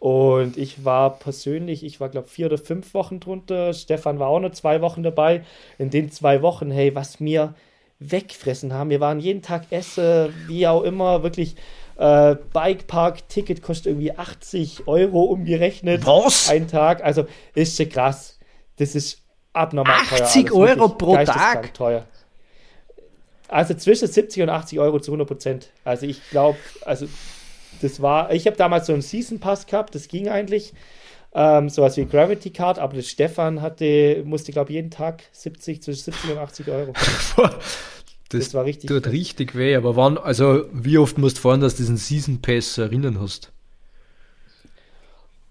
[0.00, 3.72] Und ich war persönlich, ich war glaube vier oder fünf Wochen drunter.
[3.72, 5.44] Stefan war auch noch zwei Wochen dabei.
[5.78, 7.54] In den zwei Wochen, hey, was mir
[7.98, 8.90] wegfressen haben.
[8.90, 11.56] Wir waren jeden Tag essen, wie auch immer, wirklich.
[11.96, 16.06] Äh, Bikepark-Ticket kostet irgendwie 80 Euro umgerechnet.
[16.06, 16.48] Was?
[16.48, 17.02] Ein Tag.
[17.02, 18.38] Also ist schon krass.
[18.76, 20.26] Das ist abnormal 80 teuer.
[20.26, 21.74] 80 Euro pro Tag?
[21.74, 22.06] Teuer.
[23.48, 25.70] Also zwischen 70 und 80 Euro zu 100 Prozent.
[25.84, 27.06] Also ich glaube, also
[27.80, 30.72] das war, ich habe damals so einen Season Pass gehabt, das ging eigentlich.
[31.34, 35.82] Ähm, sowas wie Gravity Card, aber das Stefan hatte, musste, glaube ich, jeden Tag 70,
[35.82, 36.92] zwischen 70 und 80 Euro.
[37.36, 37.56] das,
[38.30, 38.88] das, war richtig.
[38.88, 42.40] Tut richtig weh, aber wann, also wie oft musst du fahren, dass du diesen Season
[42.40, 43.52] Pass erinnern hast?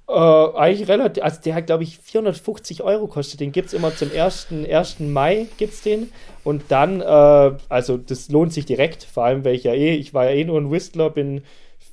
[0.10, 3.41] Äh, eigentlich relativ, also der hat glaube ich 450 Euro kostet.
[3.41, 4.47] Den gibt es immer zum 1.
[4.70, 4.99] 1.
[5.01, 6.12] Mai gibt's den.
[6.43, 10.14] Und dann, äh, also das lohnt sich direkt, vor allem weil ich ja eh, ich
[10.14, 11.43] war ja eh nur ein Whistler, bin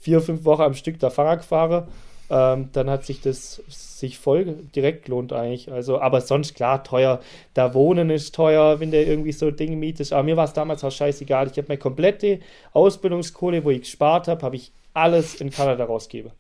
[0.00, 1.88] vier, fünf Wochen am Stück da Fahrrad gefahren.
[2.30, 4.44] Ähm, dann hat sich das sich voll
[4.74, 5.70] direkt lohnt eigentlich.
[5.72, 7.20] Also, aber sonst klar, teuer.
[7.52, 10.12] Da wohnen ist teuer, wenn der irgendwie so Dinge mietet.
[10.12, 11.48] Aber mir war es damals auch scheißegal.
[11.48, 12.40] Ich habe meine komplette
[12.72, 16.32] Ausbildungskohle, wo ich gespart habe, habe ich alles in Kanada rausgegeben.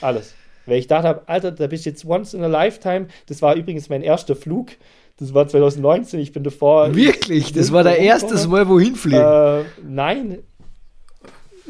[0.00, 0.34] Alles.
[0.68, 3.08] Weil ich dachte, Alter, da bist du jetzt once in a lifetime.
[3.26, 4.70] Das war übrigens mein erster Flug.
[5.18, 6.20] Das war 2019.
[6.20, 6.94] Ich bin davor.
[6.94, 7.52] Wirklich?
[7.52, 9.20] Das war der erste Mal, wohin fliegen?
[9.20, 10.38] Äh, nein.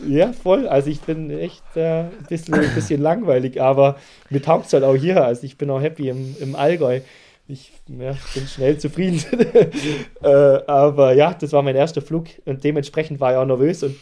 [0.07, 0.69] Ja, voll.
[0.69, 3.97] Also ich bin echt äh, ein, bisschen, ein bisschen langweilig, aber
[4.31, 5.25] mir taugt es halt auch hier.
[5.25, 7.01] Also ich bin auch happy im, im Allgäu.
[7.49, 9.25] Ich ja, bin schnell zufrieden.
[10.23, 13.97] äh, aber ja, das war mein erster Flug und dementsprechend war ich auch nervös und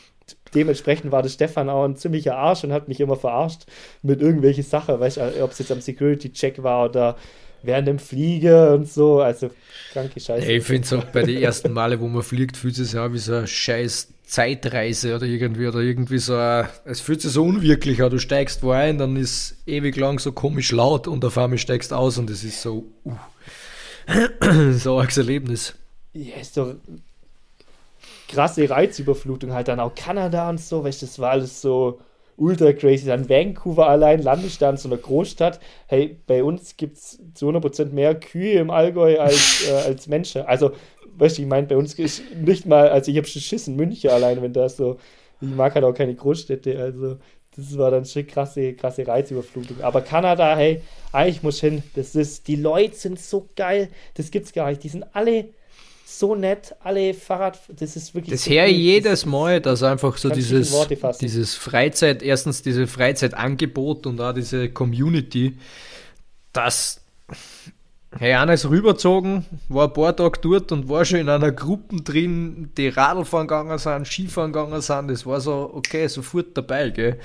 [0.54, 3.66] dementsprechend war der Stefan auch ein ziemlicher Arsch und hat mich immer verarscht
[4.02, 7.16] mit irgendwelchen Sachen, weißt du, ob es jetzt am Security-Check war oder
[7.62, 9.20] während dem Fliege und so.
[9.20, 9.50] Also,
[9.92, 10.50] kranke Scheiße.
[10.50, 13.12] Ich finde es auch bei den ersten Male, wo man fliegt, fühlt es sich auch
[13.12, 17.44] wie so eine scheiß Zeitreise oder irgendwie oder irgendwie so ein, es fühlt sich so
[17.44, 18.10] unwirklich an.
[18.10, 21.92] Du steigst wo ein, dann ist ewig lang so komisch laut und auf einmal steigst
[21.92, 23.12] aus und es ist so, uh,
[24.72, 25.74] so ein Erlebnis.
[26.12, 26.74] Ja, ist doch
[28.28, 32.00] krasse Reizüberflutung halt dann auch Kanada und so, weißt du, das war alles so
[32.36, 33.06] ultra crazy.
[33.06, 35.60] Dann Vancouver allein, Landesstand, so eine Großstadt.
[35.86, 40.42] Hey, bei uns gibt es zu 100% mehr Kühe im Allgäu als, äh, als Menschen.
[40.42, 40.72] Also,
[41.16, 44.10] weißt du, ich meine, bei uns ist nicht mal, also ich habe schon Schissen München
[44.10, 44.98] allein, wenn das so,
[45.40, 47.16] ich mag halt auch keine Großstädte, also
[47.56, 49.80] das war dann schon krasse, krasse Reizüberflutung.
[49.80, 51.82] Aber Kanada, hey, eigentlich muss hin.
[51.94, 54.82] Das ist, die Leute sind so geil, das gibt's gar nicht.
[54.84, 55.46] Die sind alle
[56.08, 58.30] so nett, alle Fahrrad, das ist wirklich.
[58.34, 58.70] Das so her cool.
[58.74, 60.72] jedes Das- Mal, dass einfach so dieses,
[61.20, 65.58] dieses Freizeit, erstens diese Freizeitangebot und auch diese Community,
[66.52, 67.00] das
[68.18, 71.96] Hey, einer ist rübergezogen, war ein paar Tage dort und war schon in einer Gruppe
[71.96, 75.08] drin, die Radlfahren gegangen sind, Skifahren gegangen sind.
[75.08, 77.18] Das war so, okay, sofort dabei, gell.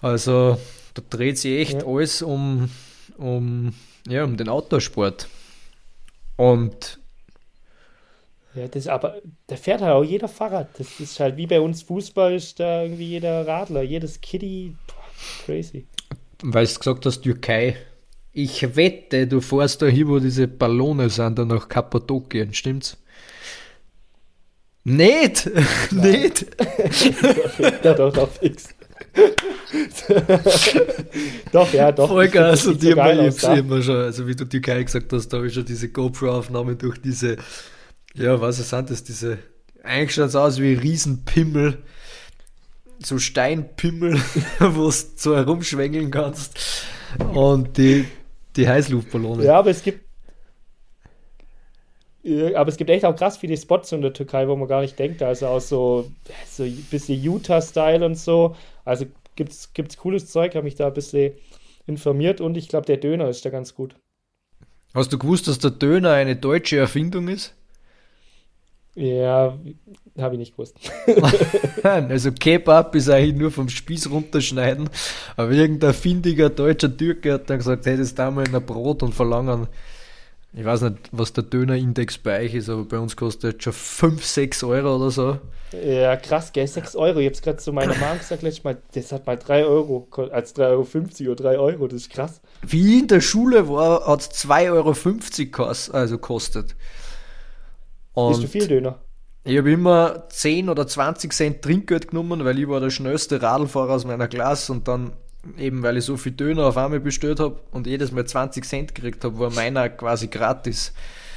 [0.00, 0.56] Also,
[0.94, 1.86] da dreht sich echt Ja.
[1.88, 2.70] alles um,
[3.18, 3.74] um,
[4.08, 5.28] ja, um den Outdoorsport.
[6.36, 6.98] Und
[8.58, 10.68] Ja, das aber, da fährt halt auch jeder Fahrrad.
[10.78, 14.74] Das ist halt wie bei uns Fußball, ist da irgendwie jeder Radler, jedes Kitty.
[14.86, 14.94] Boah,
[15.44, 15.86] crazy.
[16.42, 17.76] weil du gesagt hast, Türkei,
[18.32, 22.96] ich wette, du fährst da hin, wo diese Ballone sind, da nach Kappadokien, stimmt's?
[24.82, 25.48] Nicht!
[25.92, 26.46] Nicht!
[27.84, 28.74] ja, doch, doch, fix.
[31.52, 32.08] doch, ja, doch.
[32.08, 33.54] Vollgas und haben aus, ich da.
[33.54, 36.98] immer schon, also wie du Türkei gesagt hast, da habe ich schon diese GoPro-Aufnahme durch
[36.98, 37.36] diese,
[38.18, 39.38] ja, was sind das, diese,
[39.82, 41.78] eigentlich schaut es aus wie Riesenpimmel,
[42.98, 44.20] so Steinpimmel,
[44.58, 46.84] wo du so herumschwängeln kannst
[47.32, 48.06] und die,
[48.56, 49.44] die Heißluftballone.
[49.44, 50.06] Ja, aber es gibt.
[52.54, 54.98] Aber es gibt echt auch krass viele Spots in der Türkei, wo man gar nicht
[54.98, 55.22] denkt.
[55.22, 56.10] Also auch so,
[56.46, 58.54] so ein bisschen Utah-Style und so.
[58.84, 59.06] Also
[59.36, 61.32] gibt's, gibt's cooles Zeug, habe mich da ein bisschen
[61.86, 63.94] informiert und ich glaube, der Döner ist da ganz gut.
[64.94, 67.54] Hast du gewusst, dass der Döner eine deutsche Erfindung ist?
[68.98, 69.56] Ja,
[70.18, 70.76] habe ich nicht gewusst.
[71.84, 74.90] Also Kebab ist eigentlich nur vom Spieß runterschneiden,
[75.36, 79.04] aber irgendein findiger deutscher Türke hat dann gesagt, hey, das da mal in ein Brot
[79.04, 79.68] und verlangen,
[80.52, 83.72] ich weiß nicht, was der Dönerindex bei euch ist, aber bei uns kostet jetzt schon
[83.72, 85.38] 5, 6 Euro oder so.
[85.84, 87.20] Ja, krass, gell, 6 Euro.
[87.20, 90.08] Ich habe es gerade zu meiner Mom gesagt, letztes Mal, das hat mal 3 Euro,
[90.32, 92.40] als 3,50 Euro oder 3 Euro, das ist krass.
[92.66, 94.94] Wie in der Schule war, hat es 2,50 Euro
[95.52, 96.74] kos also kostet.
[98.26, 99.00] Bist du Und viel Döner?
[99.44, 103.94] ich habe immer 10 oder 20 Cent Trinkgeld genommen, weil ich war der schnellste Radlfahrer
[103.94, 105.12] aus meiner Klasse und dann
[105.56, 108.94] eben, weil ich so viel Döner auf einmal bestellt habe und jedes Mal 20 Cent
[108.94, 110.92] gekriegt habe, war meiner quasi gratis.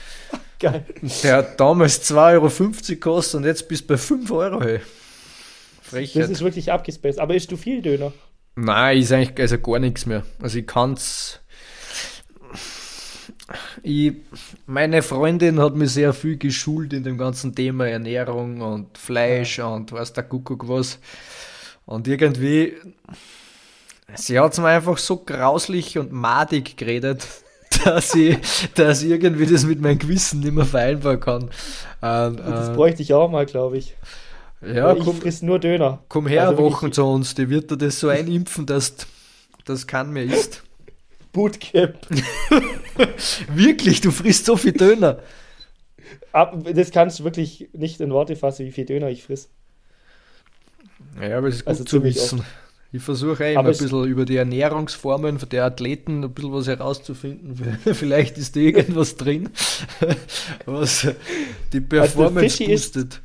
[0.60, 0.86] Geil.
[1.24, 2.50] Der hat damals 2,50 Euro
[2.88, 4.62] gekostet und jetzt bist du bei 5 Euro.
[4.62, 4.80] Hey.
[4.80, 6.30] Das Frechheit.
[6.30, 7.20] ist wirklich abgespaced.
[7.20, 8.14] Aber isst du viel Döner?
[8.56, 10.24] Nein, ist eigentlich also gar nichts mehr.
[10.42, 11.40] Also ich kann's.
[13.84, 14.14] Ich,
[14.66, 19.92] meine Freundin hat mich sehr viel geschult in dem ganzen Thema Ernährung und Fleisch und
[19.92, 21.00] was der Kuckuck was.
[21.86, 22.76] Und irgendwie,
[24.16, 27.28] sie hat es mir einfach so grauslich und madig geredet,
[27.84, 28.38] dass ich,
[28.76, 31.44] dass ich irgendwie das mit meinem Gewissen nicht mehr vereinbaren kann.
[31.44, 33.96] Und, Das äh, bräuchte ich auch mal, glaube ich.
[34.62, 36.06] ja, ich komm, friss nur Döner.
[36.10, 38.96] komm her, Also Wochen zu uns, die wird dir das so einimpfen, dass
[39.66, 40.64] das kein mehr ist.
[41.32, 41.98] Bootcamp.
[43.56, 45.20] Wirklich, du frisst so viel Döner.
[46.34, 49.50] Ab, das kannst du wirklich nicht in Worte fassen, wie viel Döner ich friss.
[51.22, 52.44] Ja, aber es ist gut Also zu wissen.
[52.94, 57.78] Ich versuche immer Aber ein bisschen über die Ernährungsformen der Athleten ein bisschen was herauszufinden.
[57.94, 59.50] Vielleicht ist da irgendwas drin,
[60.66, 61.08] was
[61.72, 63.22] die Performance Fischi ist- boostet.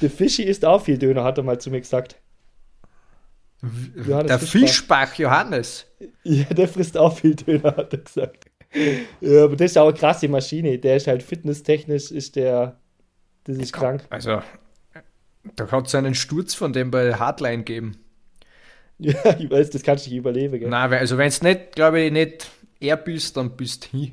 [0.00, 2.16] Der Fischi isst auch viel Döner, hat er mal zu mir gesagt.
[3.62, 5.14] Johannes Der Fischbach.
[5.14, 5.86] Johannes.
[6.22, 8.46] Ja, der frisst auch viel Döner, hat er gesagt.
[9.20, 10.78] Ja, aber das ist auch eine krasse Maschine.
[10.78, 12.78] Der ist halt fitnesstechnisch, ist der,
[13.44, 14.04] das ist krank.
[14.10, 14.42] Also,
[15.56, 17.98] da hat es einen Sturz von dem bei Hardline geben.
[18.98, 20.68] Ja, ich weiß, das kannst du nicht überleben, gell?
[20.68, 22.50] Nein, also wenn es nicht, glaube ich, nicht
[22.80, 24.12] er bist, dann bist du hin.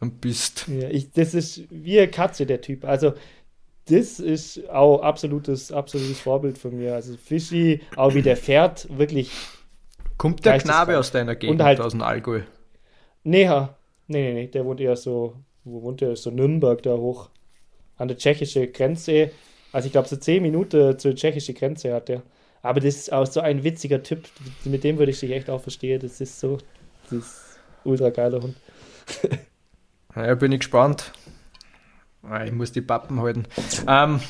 [0.00, 2.84] Dann bist Ja, ich, das ist wie eine Katze, der Typ.
[2.84, 3.14] Also,
[3.88, 6.94] das ist auch absolutes, absolutes Vorbild von mir.
[6.94, 9.30] Also Fischi, auch wie der fährt, wirklich.
[10.18, 12.40] Kommt der Knabe aus deiner Gegend, halt, aus dem Allgäu?
[13.22, 13.76] Näher.
[14.08, 16.16] Nee, nee, nee, der wohnt eher so, wo wohnt der?
[16.16, 17.30] So Nürnberg da hoch.
[17.96, 19.30] An der tschechischen Grenze.
[19.72, 22.22] Also ich glaube, so zehn Minuten zur tschechischen Grenze hat der.
[22.62, 24.24] Aber das ist auch so ein witziger Typ.
[24.64, 26.00] Mit dem würde ich dich echt auch verstehen.
[26.00, 26.58] Das ist so,
[27.04, 28.56] das ist ultra geiler Hund.
[30.16, 31.12] ja, bin ich gespannt.
[32.28, 33.44] Ah, ich muss die Pappen halten.
[33.86, 34.20] Ähm,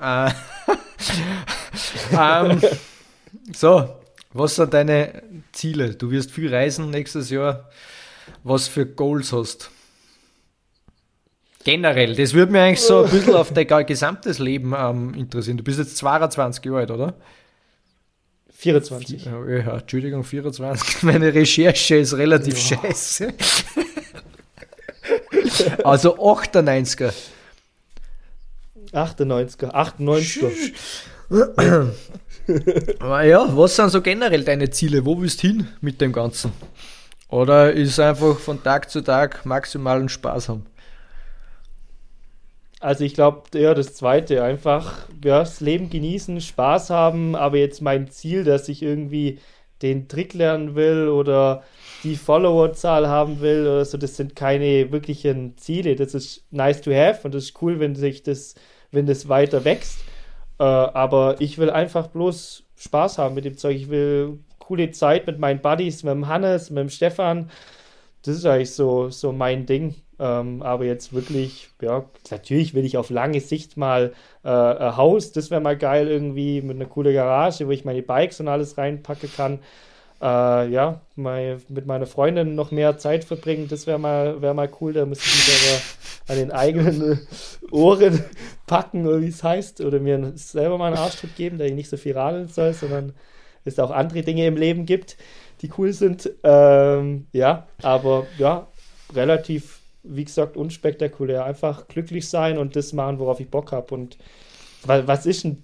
[0.00, 0.30] äh,
[2.18, 2.60] ähm,
[3.52, 3.88] so,
[4.32, 5.94] was sind deine Ziele?
[5.94, 7.70] Du wirst viel reisen nächstes Jahr.
[8.42, 9.70] Was für Goals hast
[11.64, 15.56] Generell, das würde mich eigentlich so ein bisschen auf dein gesamtes Leben ähm, interessieren.
[15.56, 17.14] Du bist jetzt 22 Jahre alt, oder?
[18.52, 19.24] 24.
[19.24, 21.02] Ja, Entschuldigung, 24.
[21.04, 22.78] Meine Recherche ist relativ ja.
[22.82, 23.32] scheiße.
[25.84, 27.12] also 98er.
[28.92, 30.52] 98er, 98er.
[33.24, 35.04] ja, was sind so generell deine Ziele?
[35.04, 36.52] Wo willst du hin mit dem Ganzen?
[37.28, 40.66] Oder ist einfach von Tag zu Tag maximalen Spaß haben?
[42.80, 47.80] Also ich glaube, ja, das zweite, einfach ja, das Leben genießen, Spaß haben, aber jetzt
[47.80, 49.38] mein Ziel, dass ich irgendwie
[49.80, 51.62] den Trick lernen will oder
[52.04, 55.96] die Followerzahl haben will oder so, das sind keine wirklichen Ziele.
[55.96, 58.54] Das ist nice to have und das ist cool, wenn sich das,
[58.92, 60.00] wenn das weiter wächst.
[60.58, 63.76] Äh, aber ich will einfach bloß Spaß haben mit dem Zeug.
[63.76, 67.50] Ich will coole Zeit mit meinen Buddies, mit dem Hannes, mit dem Stefan.
[68.22, 69.94] Das ist eigentlich so, so mein Ding.
[70.18, 74.12] Ähm, aber jetzt wirklich, ja, natürlich will ich auf lange Sicht mal
[74.44, 78.02] äh, ein Haus, das wäre mal geil irgendwie mit einer coole Garage, wo ich meine
[78.02, 79.58] Bikes und alles reinpacken kann.
[80.24, 84.70] Äh, ja, mein, mit meiner Freundin noch mehr Zeit verbringen, das wäre mal, wär mal
[84.80, 84.94] cool.
[84.94, 87.20] Da müsste ich mich aber an den eigenen
[87.70, 88.24] Ohren
[88.66, 91.90] packen, oder wie es heißt, oder mir selber mal einen Arschtritt geben, der ich nicht
[91.90, 93.12] so viel radeln soll, sondern
[93.66, 95.18] es auch andere Dinge im Leben gibt,
[95.60, 96.30] die cool sind.
[96.42, 98.68] Ähm, ja, aber ja,
[99.14, 101.44] relativ wie gesagt, unspektakulär.
[101.44, 103.94] Einfach glücklich sein und das machen, worauf ich Bock habe.
[103.94, 104.18] Und
[104.84, 105.62] was ist ein,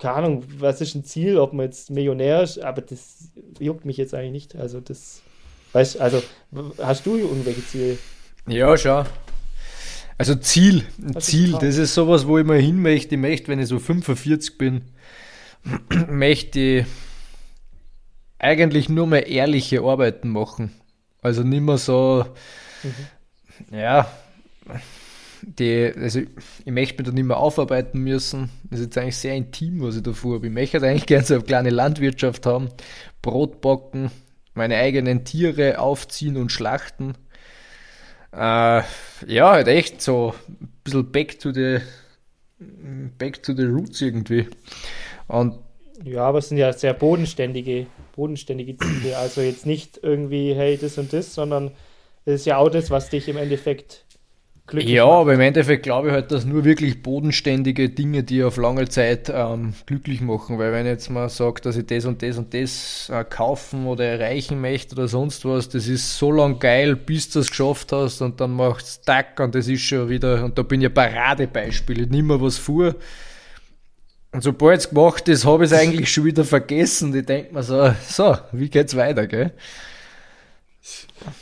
[0.00, 3.96] keine Ahnung, was ist ein Ziel, ob man jetzt Millionär ist, aber das juckt mich
[3.96, 4.56] jetzt eigentlich nicht.
[4.56, 5.22] Also das,
[5.72, 6.22] weißt also,
[6.78, 7.98] hast du irgendwelche Ziele?
[8.46, 9.06] Ja, schon.
[10.18, 13.14] Also Ziel, was Ziel, das ist sowas, wo ich mal hin möchte.
[13.14, 14.82] Ich möchte, wenn ich so 45 bin,
[16.08, 16.86] möchte ich
[18.38, 20.72] eigentlich nur mehr ehrliche Arbeiten machen.
[21.22, 22.24] Also nicht mehr so,
[22.82, 22.94] mhm
[23.70, 24.10] ja,
[25.42, 28.50] die, also ich möchte mich da nicht mehr aufarbeiten müssen.
[28.64, 30.46] Das ist jetzt eigentlich sehr intim, was ich da vorhabe.
[30.46, 32.68] Ich möchte eigentlich gerne so eine kleine Landwirtschaft haben,
[33.22, 34.10] Brot backen,
[34.54, 37.14] meine eigenen Tiere aufziehen und schlachten.
[38.32, 38.82] Äh,
[39.26, 41.78] ja, halt echt so ein bisschen back to the
[43.18, 44.46] back to the roots irgendwie.
[45.26, 45.58] Und
[46.04, 49.18] ja, aber es sind ja sehr bodenständige, bodenständige Ziele.
[49.18, 51.72] Also jetzt nicht irgendwie, hey, das und das, sondern
[52.24, 54.04] das ist ja auch das, was dich im Endeffekt
[54.70, 55.14] glücklich ja, macht.
[55.20, 59.30] Aber im Endeffekt glaube ich halt, dass nur wirklich bodenständige Dinge, die auf lange Zeit
[59.32, 60.58] ähm, glücklich machen.
[60.58, 64.04] Weil wenn jetzt mal sage, dass ich das und das und das äh, kaufen oder
[64.04, 68.22] erreichen möchte oder sonst was, das ist so lang geil, bis du es geschafft hast
[68.22, 70.94] und dann macht es Tack und das ist schon wieder, und da bin ich ein
[70.94, 72.02] Paradebeispiel.
[72.02, 72.94] Ich nehme mir was vor.
[74.32, 77.14] Und sobald es gemacht ist, habe ich es eigentlich schon wieder vergessen.
[77.14, 79.52] Ich denke mir so, so, wie geht's weiter, gell?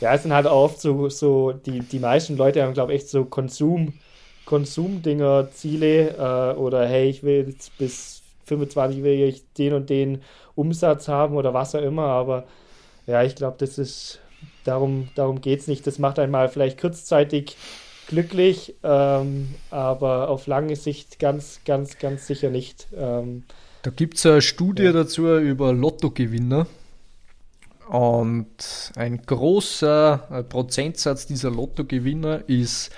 [0.01, 3.01] Ja, es sind halt auch oft so, so die, die meisten Leute haben, glaube ich,
[3.01, 3.93] echt so Konsum,
[4.45, 10.21] Konsumdinger, Ziele äh, oder hey, ich will jetzt bis 25 will ich den und den
[10.55, 12.45] Umsatz haben oder was auch immer, aber
[13.07, 14.19] ja, ich glaube, das ist,
[14.63, 15.85] darum, darum geht es nicht.
[15.87, 17.55] Das macht einmal vielleicht kurzzeitig
[18.07, 22.87] glücklich, ähm, aber auf lange Sicht ganz, ganz, ganz sicher nicht.
[22.95, 23.43] Ähm,
[23.83, 24.91] da gibt es eine Studie ja.
[24.91, 26.67] dazu über Lottogewinner.
[27.89, 32.91] Und ein großer Prozentsatz dieser Lottogewinner ist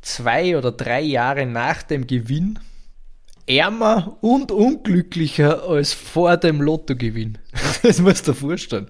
[0.00, 2.60] zwei oder drei Jahre nach dem Gewinn
[3.48, 7.38] ärmer und unglücklicher als vor dem Lottogewinn.
[7.82, 8.86] Das musst du dir vorstellen.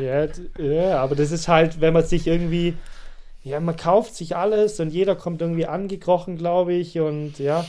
[0.00, 0.26] Ja,
[0.58, 2.74] ja, aber das ist halt, wenn man sich irgendwie,
[3.42, 7.64] ja, man kauft sich alles und jeder kommt irgendwie angekrochen, glaube ich, und ja,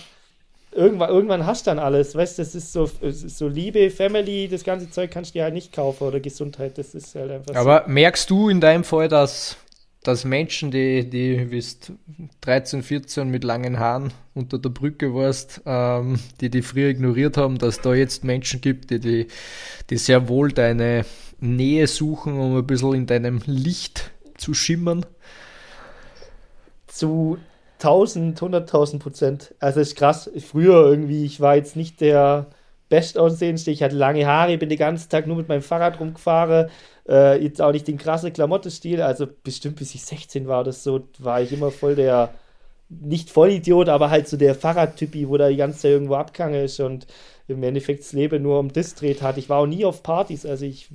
[0.78, 4.64] irgendwann, irgendwann hast du dann alles, weißt du, das ist so, so Liebe, Family, das
[4.64, 7.92] ganze Zeug kannst du ja nicht kaufen oder Gesundheit, das ist halt einfach Aber so.
[7.92, 9.58] merkst du in deinem Fall, dass,
[10.04, 11.94] dass Menschen, die, die wisst
[12.42, 17.58] 13, 14 mit langen Haaren unter der Brücke warst, ähm, die die früher ignoriert haben,
[17.58, 19.28] dass da jetzt Menschen gibt, die, die,
[19.90, 21.06] die sehr wohl deine
[21.40, 25.06] Nähe suchen, um ein bisschen in deinem Licht zu schimmern?
[26.88, 27.40] Zu
[27.80, 29.56] 1000, 100.000 Prozent.
[29.60, 30.30] Also ist krass.
[30.46, 32.48] Früher irgendwie, ich war jetzt nicht der
[32.90, 33.72] bestaussehendste.
[33.72, 36.70] Ich hatte lange Haare, bin den ganzen Tag nur mit meinem Fahrrad rumgefahren.
[37.08, 39.02] Äh, jetzt auch nicht den krassen Klamottenstil.
[39.02, 42.34] Also bestimmt bis ich 16 war das so, war ich immer voll der,
[42.90, 46.80] nicht Vollidiot, aber halt so der Fahrradtypi, wo da die ganze Zeit irgendwo abgegangen ist
[46.80, 47.08] und
[47.48, 49.38] im Endeffekt das Leben nur um das dreht hat.
[49.38, 50.90] Ich war auch nie auf Partys, also ich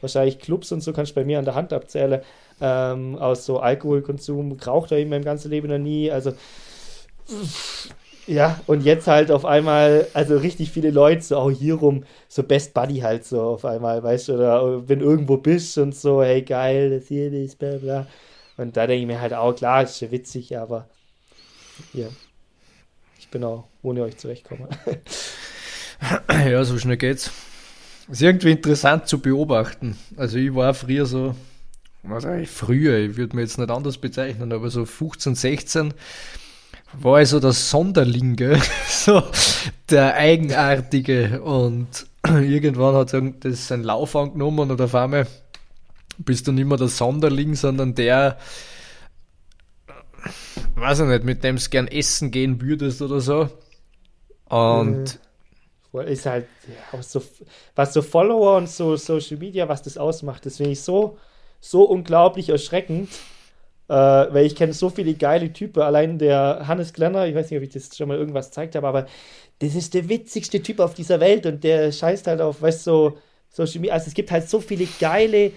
[0.00, 2.20] wahrscheinlich Clubs und so kannst du bei mir an der Hand abzählen.
[2.60, 6.10] Ähm, aus so Alkoholkonsum raucht er in meinem ganzen Leben noch nie.
[6.10, 6.32] Also
[8.26, 12.42] ja, und jetzt halt auf einmal, also richtig viele Leute, so auch hier rum, so
[12.42, 16.42] Best Buddy halt so auf einmal, weißt du, oder wenn irgendwo bist und so, hey
[16.42, 18.06] geil, das hier ist, bla bla.
[18.56, 20.88] Und da denke ich mir halt auch, klar, ist ja witzig, aber
[21.92, 22.06] ja,
[23.18, 24.68] ich bin auch ohne euch zurechtkommen.
[26.48, 27.30] ja, so schnell geht's.
[28.08, 29.98] Ist irgendwie interessant zu beobachten.
[30.16, 31.34] Also ich war früher so,
[32.04, 35.94] was eigentlich früher, ich würde mir jetzt nicht anders bezeichnen, aber so 15, 16
[36.92, 38.36] war ich so der Sonderling,
[38.88, 39.22] so
[39.90, 41.88] der Eigenartige und
[42.26, 45.26] irgendwann hat das seinen Lauf angenommen und auf einmal
[46.18, 48.38] bist du nicht mehr der Sonderling, sondern der,
[50.76, 53.48] weiß ich nicht, mit dem du gern essen gehen würdest oder so.
[54.48, 55.18] Und
[56.06, 56.46] ist halt,
[56.92, 57.22] ja, so,
[57.74, 61.18] was so Follower und so Social Media, was das ausmacht, das finde ich so,
[61.64, 63.08] so unglaublich erschreckend.
[63.88, 65.82] Äh, weil ich kenne so viele geile Typen.
[65.82, 68.86] Allein der Hannes Glenner, ich weiß nicht, ob ich das schon mal irgendwas gezeigt habe,
[68.86, 69.06] aber
[69.58, 72.90] das ist der witzigste Typ auf dieser Welt und der scheißt halt auf, weißt du,
[72.90, 73.18] so
[73.50, 73.94] Social Media.
[73.94, 75.52] Also es gibt halt so viele geile,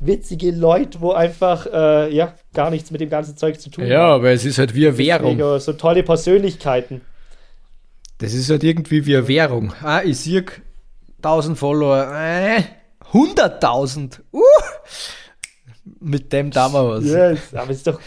[0.00, 3.90] witzige Leute, wo einfach, äh, ja, gar nichts mit dem ganzen Zeug zu tun ja,
[3.90, 4.08] haben.
[4.08, 5.60] Ja, aber es ist halt wie eine Währung.
[5.60, 7.00] So tolle Persönlichkeiten.
[8.18, 9.72] Das ist halt irgendwie wie eine Währung.
[9.82, 10.44] Ah, ich sehe
[11.22, 12.62] 1000 Follower, äh,
[13.12, 14.20] 100.000.
[14.32, 14.42] Uh!
[16.00, 17.04] Mit dem da mal was.
[17.04, 18.00] Yes, aber ist doch,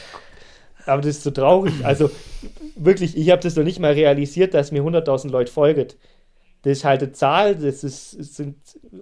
[0.86, 1.73] aber das ist so traurig.
[1.84, 2.09] Also
[2.75, 5.88] wirklich, ich habe das noch nicht mal realisiert, dass mir 100.000 Leute folgen.
[6.63, 8.55] Das ist halt eine Zahl, das, ist, das sind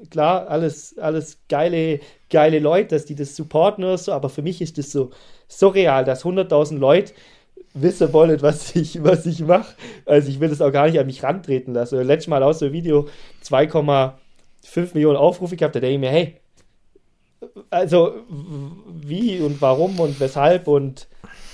[0.10, 2.00] klar alles, alles geile,
[2.30, 5.12] geile Leute, dass die das supporten oder so, aber für mich ist das so,
[5.48, 7.14] so real, dass 100.000 Leute
[7.74, 9.76] wissen wollen, was ich, was ich mache.
[10.06, 12.02] Also ich will das auch gar nicht an mich rantreten lassen.
[12.02, 13.10] Letztes Mal aus so ein Video
[13.44, 16.38] 2,5 Millionen Aufrufe gehabt, da denke ich mir, hey,
[17.70, 18.16] also
[18.90, 21.08] wie und warum und weshalb und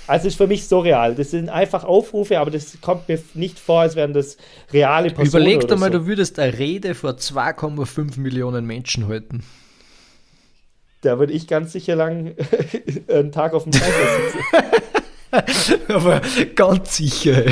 [0.06, 1.14] also ist für mich so real.
[1.14, 4.36] Das sind einfach Aufrufe, aber das kommt mir nicht vor, als wären das
[4.72, 5.28] reale Personen.
[5.28, 5.98] Überleg dir mal, so.
[5.98, 9.42] du würdest eine Rede vor 2,5 Millionen Menschen halten.
[11.00, 12.34] Da würde ich ganz sicher lang
[13.08, 14.06] einen Tag auf dem Fenster
[15.32, 15.82] sitzen.
[15.92, 16.20] aber
[16.54, 17.44] ganz sicher.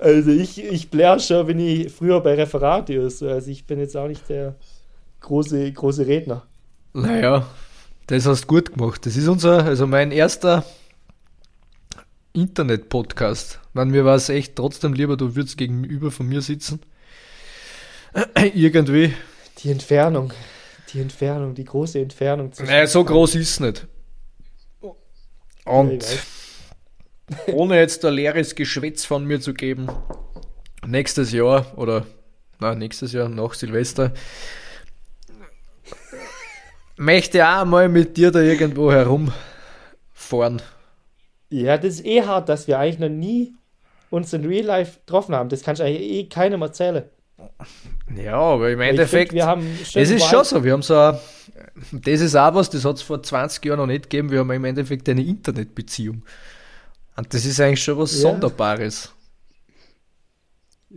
[0.00, 3.22] also ich, ich blär schon, wenn ich früher bei Referate ist.
[3.22, 4.56] Also ich bin jetzt auch nicht der
[5.26, 6.46] große, große Redner.
[6.92, 7.46] Naja,
[8.06, 9.04] das hast du gut gemacht.
[9.04, 10.64] Das ist unser, also mein erster
[12.32, 13.60] Internet-Podcast.
[13.72, 16.80] Man, mir war es echt trotzdem lieber, du würdest gegenüber von mir sitzen.
[18.54, 19.14] Irgendwie.
[19.58, 20.32] Die Entfernung.
[20.92, 22.52] Die Entfernung, die große Entfernung.
[22.60, 23.86] Naja, so groß ist es nicht.
[25.64, 26.06] Und
[27.48, 29.88] ohne jetzt ein leeres Geschwätz von mir zu geben,
[30.86, 32.06] nächstes Jahr oder
[32.60, 34.12] na, nächstes Jahr nach Silvester
[36.96, 40.62] möchte auch mal mit dir da irgendwo herumfahren.
[41.50, 43.54] Ja, das ist eh hart, dass wir eigentlich noch nie
[44.10, 45.48] uns in Real Life getroffen haben.
[45.48, 47.04] Das kannst du eigentlich eh keinem erzählen.
[48.16, 51.18] Ja, aber im Endeffekt, find, wir haben es ist schon so, wir haben so, ein,
[51.92, 54.50] das ist auch was, das hat es vor 20 Jahren noch nicht gegeben, wir haben
[54.50, 56.22] im Endeffekt eine Internetbeziehung.
[57.16, 58.20] Und das ist eigentlich schon was ja.
[58.20, 59.12] Sonderbares.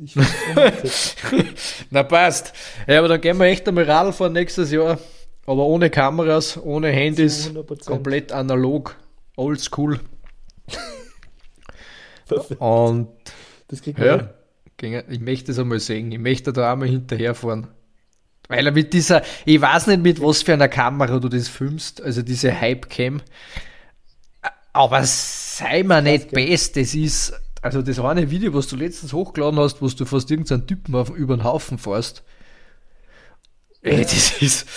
[0.01, 0.15] Ich
[1.89, 2.53] Na passt.
[2.87, 4.97] Ja, aber dann gehen wir echt einmal Radl fahren nächstes Jahr.
[5.49, 7.87] Aber ohne Kameras, ohne Handys, 100%.
[7.87, 8.95] komplett analog,
[9.35, 9.99] oldschool.
[12.59, 13.07] Und
[13.67, 14.29] das kriegt man
[14.79, 16.11] ja, ich möchte es einmal sehen.
[16.11, 17.65] Ich möchte da einmal hinterherfahren.
[18.47, 21.99] Weil er mit dieser, ich weiß nicht mit was für einer Kamera du das filmst,
[21.99, 23.23] also diese Hype-Cam.
[24.71, 27.33] Aber sei mir nicht best, das ist,
[27.63, 31.09] also das eine Video, was du letztens hochgeladen hast, wo du fast irgendeinen Typen auf,
[31.09, 32.21] über den Haufen fährst.
[33.81, 34.67] Ey, das ist,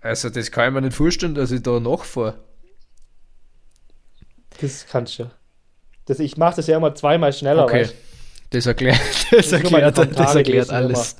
[0.00, 2.38] also, das kann ich mir nicht vorstellen, dass ich da nachfahre.
[4.60, 5.30] Das kannst du.
[6.06, 7.64] Das, ich mache das ja immer zweimal schneller.
[7.64, 7.82] Okay.
[7.82, 7.94] Weißt?
[8.50, 8.98] Das erklärt,
[9.30, 11.16] das, das erklärt, das erklärt alles.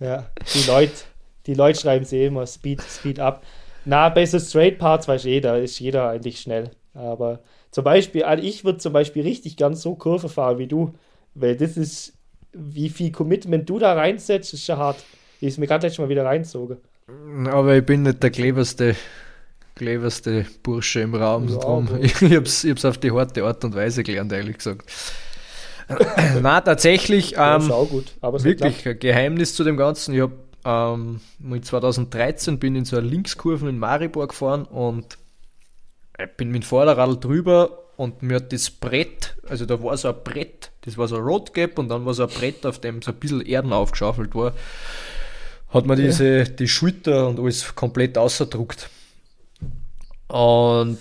[0.00, 0.08] Immer.
[0.08, 0.92] Ja, die Leute,
[1.46, 3.42] die Leute schreiben sie immer Speed, Speed up.
[3.84, 6.70] Na, bei so Straight Parts weiß jeder, ist jeder eigentlich schnell.
[6.94, 10.94] Aber zum Beispiel, also ich würde zum Beispiel richtig ganz so Kurve fahren wie du,
[11.34, 12.14] weil das ist,
[12.52, 15.02] wie viel Commitment du da reinsetzt, ist schon hart.
[15.40, 16.78] Ich ist mir gerade letztes Mal wieder reinzogen.
[17.50, 18.96] Aber ich bin nicht der cleverste
[19.74, 21.48] cleverste Bursche im Raum.
[21.48, 24.90] Ja, Drum, ich, ich habe es auf die harte Art und Weise gelernt, ehrlich gesagt.
[26.42, 30.14] Na, tatsächlich ähm, ja, gut, wirklich ein Geheimnis zu dem Ganzen.
[30.14, 30.34] Ich habe
[30.64, 31.20] ähm,
[31.62, 35.18] 2013 bin in so einer Linkskurve in Maribor gefahren und
[36.18, 40.08] ich bin mit dem Vorderrad drüber und mir hat das Brett, also da war so
[40.08, 43.02] ein Brett, das war so ein Roadgap und dann war so ein Brett, auf dem
[43.02, 44.52] so ein bisschen Erden aufgeschaufelt war,
[45.72, 48.90] hat man diese, die Schulter und alles komplett ausgedruckt.
[50.28, 50.98] Und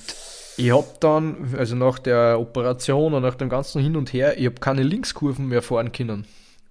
[0.57, 4.45] ich habe dann, also nach der Operation und nach dem ganzen Hin und Her, ich
[4.45, 6.25] habe keine Linkskurven mehr fahren können.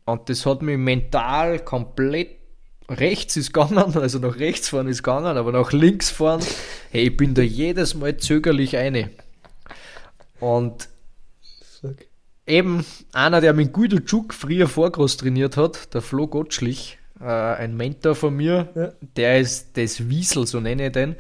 [0.05, 2.41] Und das hat mich mental komplett
[2.89, 6.43] rechts ist gegangen, also nach rechts fahren ist gegangen, aber nach links fahren,
[6.91, 9.11] hey, ich bin da jedes Mal zögerlich eine.
[10.41, 10.89] Und
[11.81, 11.97] Fuck.
[12.47, 17.77] eben einer, der mit Guido Tschuk früher Vorgroß trainiert hat, der Flo Gottschlich, äh, ein
[17.77, 18.93] Mentor von mir, ja.
[19.17, 21.17] der ist das Wiesel, so nenne ich den.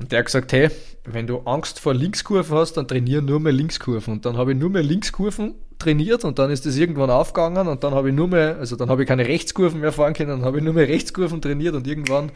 [0.00, 0.70] Und der hat gesagt, hey,
[1.04, 4.14] wenn du Angst vor Linkskurven hast, dann trainiere nur mehr Linkskurven.
[4.14, 7.84] Und dann habe ich nur mehr Linkskurven trainiert und dann ist das irgendwann aufgegangen und
[7.84, 10.44] dann habe ich nur mehr, also dann habe ich keine Rechtskurven mehr fahren können, dann
[10.44, 12.30] habe ich nur mehr Rechtskurven trainiert und irgendwann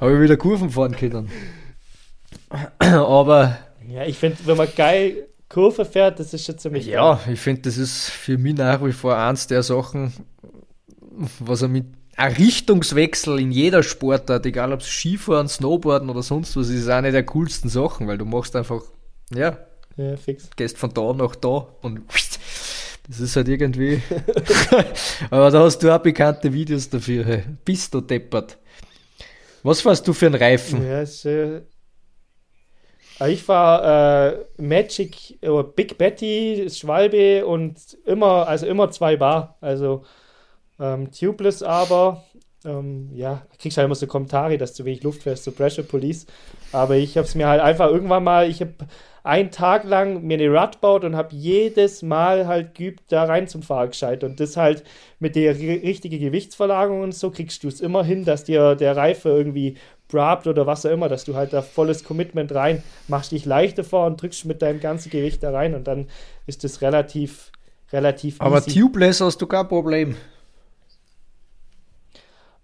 [0.00, 1.30] habe ich wieder Kurven fahren können.
[2.78, 3.58] Aber.
[3.88, 7.34] Ja, ich finde, wenn man geil Kurve fährt, das ist schon ziemlich Ja, geil.
[7.34, 10.12] ich finde, das ist für mich nach wie vor eins der Sachen,
[11.38, 16.56] was er mit ein Richtungswechsel in jeder Sportart, egal ob es Skifahren, Snowboarden oder sonst
[16.56, 18.82] was, ist eine der coolsten Sachen, weil du machst einfach,
[19.34, 19.58] ja,
[19.96, 20.48] ja fix.
[20.56, 22.00] gehst von da nach da und
[23.08, 24.02] das ist halt irgendwie.
[25.30, 27.24] Aber da hast du auch bekannte Videos dafür.
[27.24, 27.44] Hey.
[27.64, 28.58] Bist du deppert.
[29.62, 30.86] Was warst du für ein Reifen?
[30.86, 31.60] Ja, ist, äh,
[33.28, 39.56] ich war äh, Magic, äh, Big Betty, Schwalbe und immer, also immer zwei Bar.
[39.60, 40.04] Also
[40.78, 42.24] ähm, tubeless aber,
[42.64, 46.26] ähm, ja, kriegst halt immer so Kommentare, dass zu wenig Luft fährst, so Pressure Police.
[46.72, 48.74] Aber ich habe es mir halt einfach irgendwann mal, ich habe
[49.26, 53.48] einen Tag lang mir eine Rad baut und habe jedes Mal halt geübt, da rein
[53.48, 54.22] zum Fahren gescheit.
[54.22, 54.84] Und das halt
[55.18, 59.30] mit der richtigen Gewichtsverlagerung und so kriegst du es immer hin, dass dir der Reife
[59.30, 63.44] irgendwie brabt oder was auch immer, dass du halt da volles Commitment rein, machst dich
[63.44, 66.06] leichter vor und drückst mit deinem ganzen Gewicht da rein und dann
[66.46, 67.50] ist das relativ,
[67.92, 68.78] relativ Aber easy.
[68.78, 70.14] tubeless hast du kein Problem.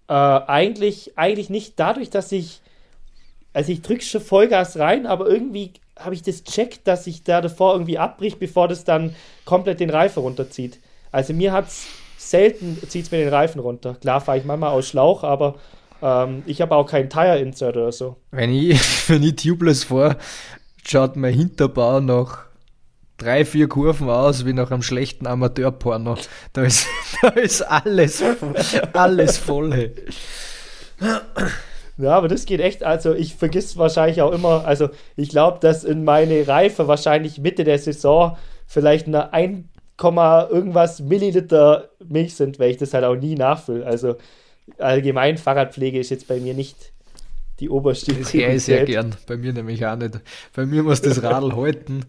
[0.07, 2.61] Äh, eigentlich, eigentlich nicht dadurch, dass ich,
[3.53, 7.41] also ich drücke schon Vollgas rein, aber irgendwie habe ich das checkt, dass ich da
[7.41, 10.79] davor irgendwie abbricht, bevor das dann komplett den Reifen runterzieht.
[11.11, 11.85] Also mir hat es
[12.17, 13.95] selten, zieht es mir den Reifen runter.
[13.95, 15.55] Klar fahre ich manchmal aus Schlauch, aber
[16.01, 18.17] ähm, ich habe auch keinen Tire-Insert oder so.
[18.31, 18.79] Wenn ich,
[19.09, 20.17] wenn ich tubeless fahre,
[20.85, 22.45] schaut mein Hinterbau nach
[23.23, 26.17] drei, vier Kurven aus wie nach einem schlechten Amateurporno.
[26.53, 26.87] Da ist,
[27.21, 28.23] da ist alles,
[28.93, 29.91] alles voll.
[31.97, 35.83] Ja, aber das geht echt, also ich vergiss wahrscheinlich auch immer, also ich glaube, dass
[35.83, 39.65] in meine Reife wahrscheinlich Mitte der Saison vielleicht eine 1,
[40.01, 43.85] irgendwas Milliliter Milch sind, weil ich das halt auch nie nachfülle.
[43.85, 44.15] Also
[44.79, 46.93] allgemein Fahrradpflege ist jetzt bei mir nicht
[47.59, 49.15] die oberste Sehr, sehr gern.
[49.27, 50.19] Bei mir nämlich auch nicht.
[50.55, 52.05] Bei mir muss das Radl halten.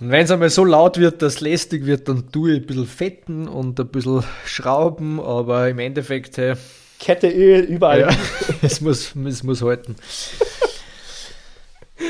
[0.00, 2.66] Und wenn es einmal so laut wird, dass es lästig wird, dann tue ich ein
[2.66, 6.54] bisschen fetten und ein bisschen schrauben, aber im Endeffekt, hey,
[6.98, 8.00] Kette Öl überall.
[8.00, 8.08] Ja,
[8.62, 9.96] es, muss, es muss halten.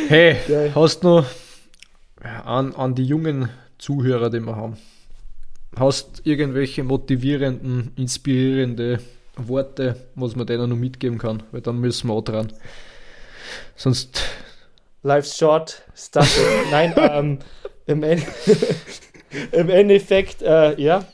[0.08, 0.72] Hey, Geil.
[0.74, 1.26] hast du noch
[2.22, 4.76] an, an die jungen Zuhörer, die wir haben,
[5.76, 8.98] hast irgendwelche motivierenden, inspirierende
[9.36, 11.42] Worte, was man denen noch mitgeben kann?
[11.52, 12.52] Weil dann müssen wir auch dran.
[13.76, 14.22] Sonst.
[15.02, 16.38] Life's short, stuff
[16.70, 17.38] Nein, ähm,
[17.88, 18.22] im, en
[19.52, 21.04] im Endeffekt, äh, ja,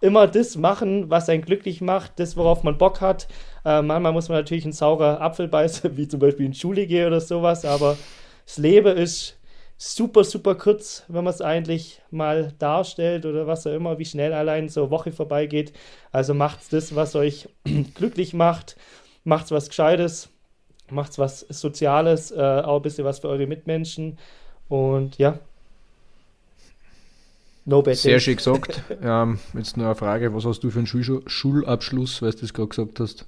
[0.00, 3.26] immer das machen, was einen glücklich macht, das, worauf man Bock hat.
[3.64, 7.08] Äh, manchmal muss man natürlich einen saurer Apfel beißen, wie zum Beispiel in Schule gehen
[7.08, 7.98] oder sowas, aber
[8.46, 9.36] das Leben ist
[9.76, 14.32] super, super kurz, wenn man es eigentlich mal darstellt oder was auch immer, wie schnell
[14.32, 15.72] allein so eine Woche vorbeigeht.
[16.10, 17.48] Also macht das, was euch
[17.94, 18.76] glücklich macht,
[19.24, 20.30] macht was Gescheites,
[20.90, 24.18] macht was Soziales, äh, auch ein bisschen was für eure Mitmenschen
[24.68, 25.38] und ja,
[27.68, 28.80] No bad Sehr schön gesagt.
[29.02, 32.54] ähm, jetzt nur eine Frage, was hast du für einen Schul Schulabschluss, weil du das
[32.54, 33.26] gerade gesagt hast?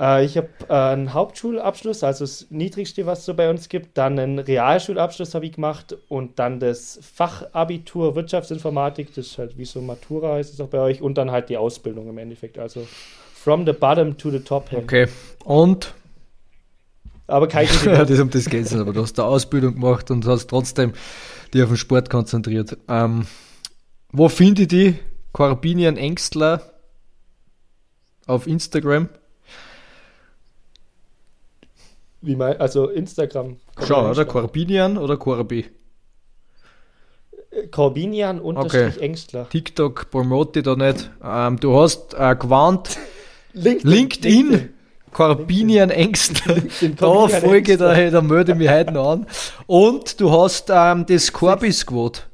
[0.00, 3.96] Äh, ich habe äh, einen Hauptschulabschluss, also das Niedrigste, was es so bei uns gibt.
[3.96, 9.64] Dann einen Realschulabschluss habe ich gemacht und dann das Fachabitur Wirtschaftsinformatik, das ist halt wie
[9.64, 11.02] so Matura heißt es auch bei euch.
[11.02, 12.58] Und dann halt die Ausbildung im Endeffekt.
[12.58, 12.84] Also
[13.32, 14.70] from the bottom to the top.
[14.70, 14.80] Hin.
[14.80, 15.06] Okay.
[15.44, 15.94] Und
[17.26, 20.26] aber kein ja, das um das geht es aber du hast eine Ausbildung gemacht und
[20.26, 20.92] hast trotzdem
[21.52, 22.76] die auf den Sport konzentriert.
[22.88, 23.26] Ähm,
[24.10, 24.98] wo finde ich die?
[25.32, 26.62] Corbinian Engstler
[28.26, 29.08] auf Instagram.
[32.20, 33.56] Wie mein, also Instagram.
[33.86, 34.24] Schau, oder?
[34.24, 35.66] Corbinian oder Corby?
[37.70, 39.04] Corbinian unterstrich okay.
[39.04, 39.48] Ängstler.
[39.48, 41.10] TikTok promote ich da nicht.
[41.22, 42.96] Ähm, du hast äh, gewarnt.
[43.52, 43.90] LinkedIn.
[43.90, 44.73] LinkedIn.
[45.90, 46.56] Ängstler.
[46.96, 49.26] Da folge da, da melde ich mich heute noch an.
[49.66, 52.26] Und du hast ähm, das Corby Squad.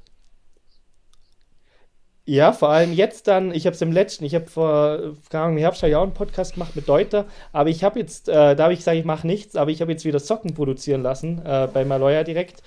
[2.30, 5.56] Ja, vor allem jetzt dann, ich habe es im letzten, ich habe vor, keine Ahnung,
[5.56, 8.64] im Herbst ja auch einen Podcast gemacht mit Deuter, aber ich habe jetzt, äh, da
[8.64, 11.66] habe ich gesagt, ich mache nichts, aber ich habe jetzt wieder Socken produzieren lassen äh,
[11.72, 12.62] bei Maloya direkt.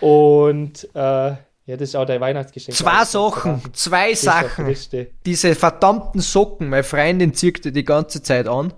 [0.00, 2.76] Und äh, ja, das ist auch dein Weihnachtsgeschenk.
[2.76, 4.74] Zwei Sachen, zwei Sachen.
[5.26, 8.72] Diese verdammten Socken, meine Freundin zirkte die ganze Zeit an.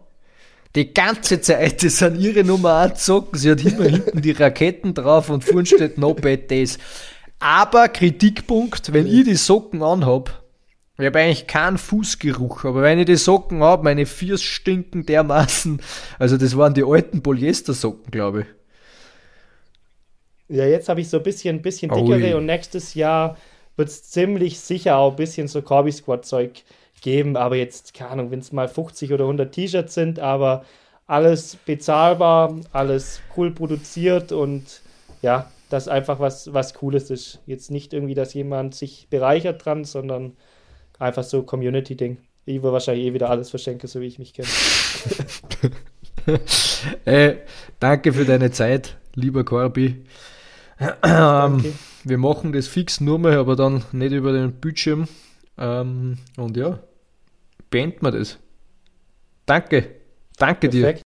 [0.75, 3.39] Die ganze Zeit, das sind ihre Nummer 1 Socken.
[3.39, 6.79] Sie hat immer hinten die Raketen drauf und vorne steht No Bad Days.
[7.39, 10.43] Aber Kritikpunkt, wenn ich die Socken anhab,
[10.99, 15.81] ich habe eigentlich keinen Fußgeruch, aber wenn ich die Socken habe, meine Füße stinken dermaßen.
[16.19, 20.57] Also das waren die alten Polyester-Socken, glaube ich.
[20.57, 22.35] Ja, jetzt habe ich so ein bisschen, bisschen dickere Ui.
[22.35, 23.37] und nächstes Jahr
[23.77, 26.63] wird es ziemlich sicher auch ein bisschen so Corby Squad Zeug
[27.05, 30.65] geben, aber jetzt, keine Ahnung, wenn es mal 50 oder 100 T-Shirts sind, aber
[31.07, 34.81] alles bezahlbar, alles cool produziert und
[35.21, 37.41] ja, das einfach was, was Cooles ist.
[37.47, 40.33] Jetzt nicht irgendwie, dass jemand sich bereichert dran, sondern
[40.99, 42.17] einfach so Community-Ding.
[42.47, 44.49] Ich will wahrscheinlich eh wieder alles verschenken, so wie ich mich kenne.
[47.05, 47.37] äh,
[47.81, 50.07] danke für deine Zeit, lieber Corby.
[51.03, 51.65] Ähm,
[52.05, 55.07] wir machen das fix nur mal, aber dann nicht über den Bildschirm.
[55.59, 56.81] Ähm, und ja,
[57.75, 58.39] beenden wir das.
[59.47, 59.97] Danke.
[60.39, 60.99] Danke Perfekt.
[61.01, 61.04] dir.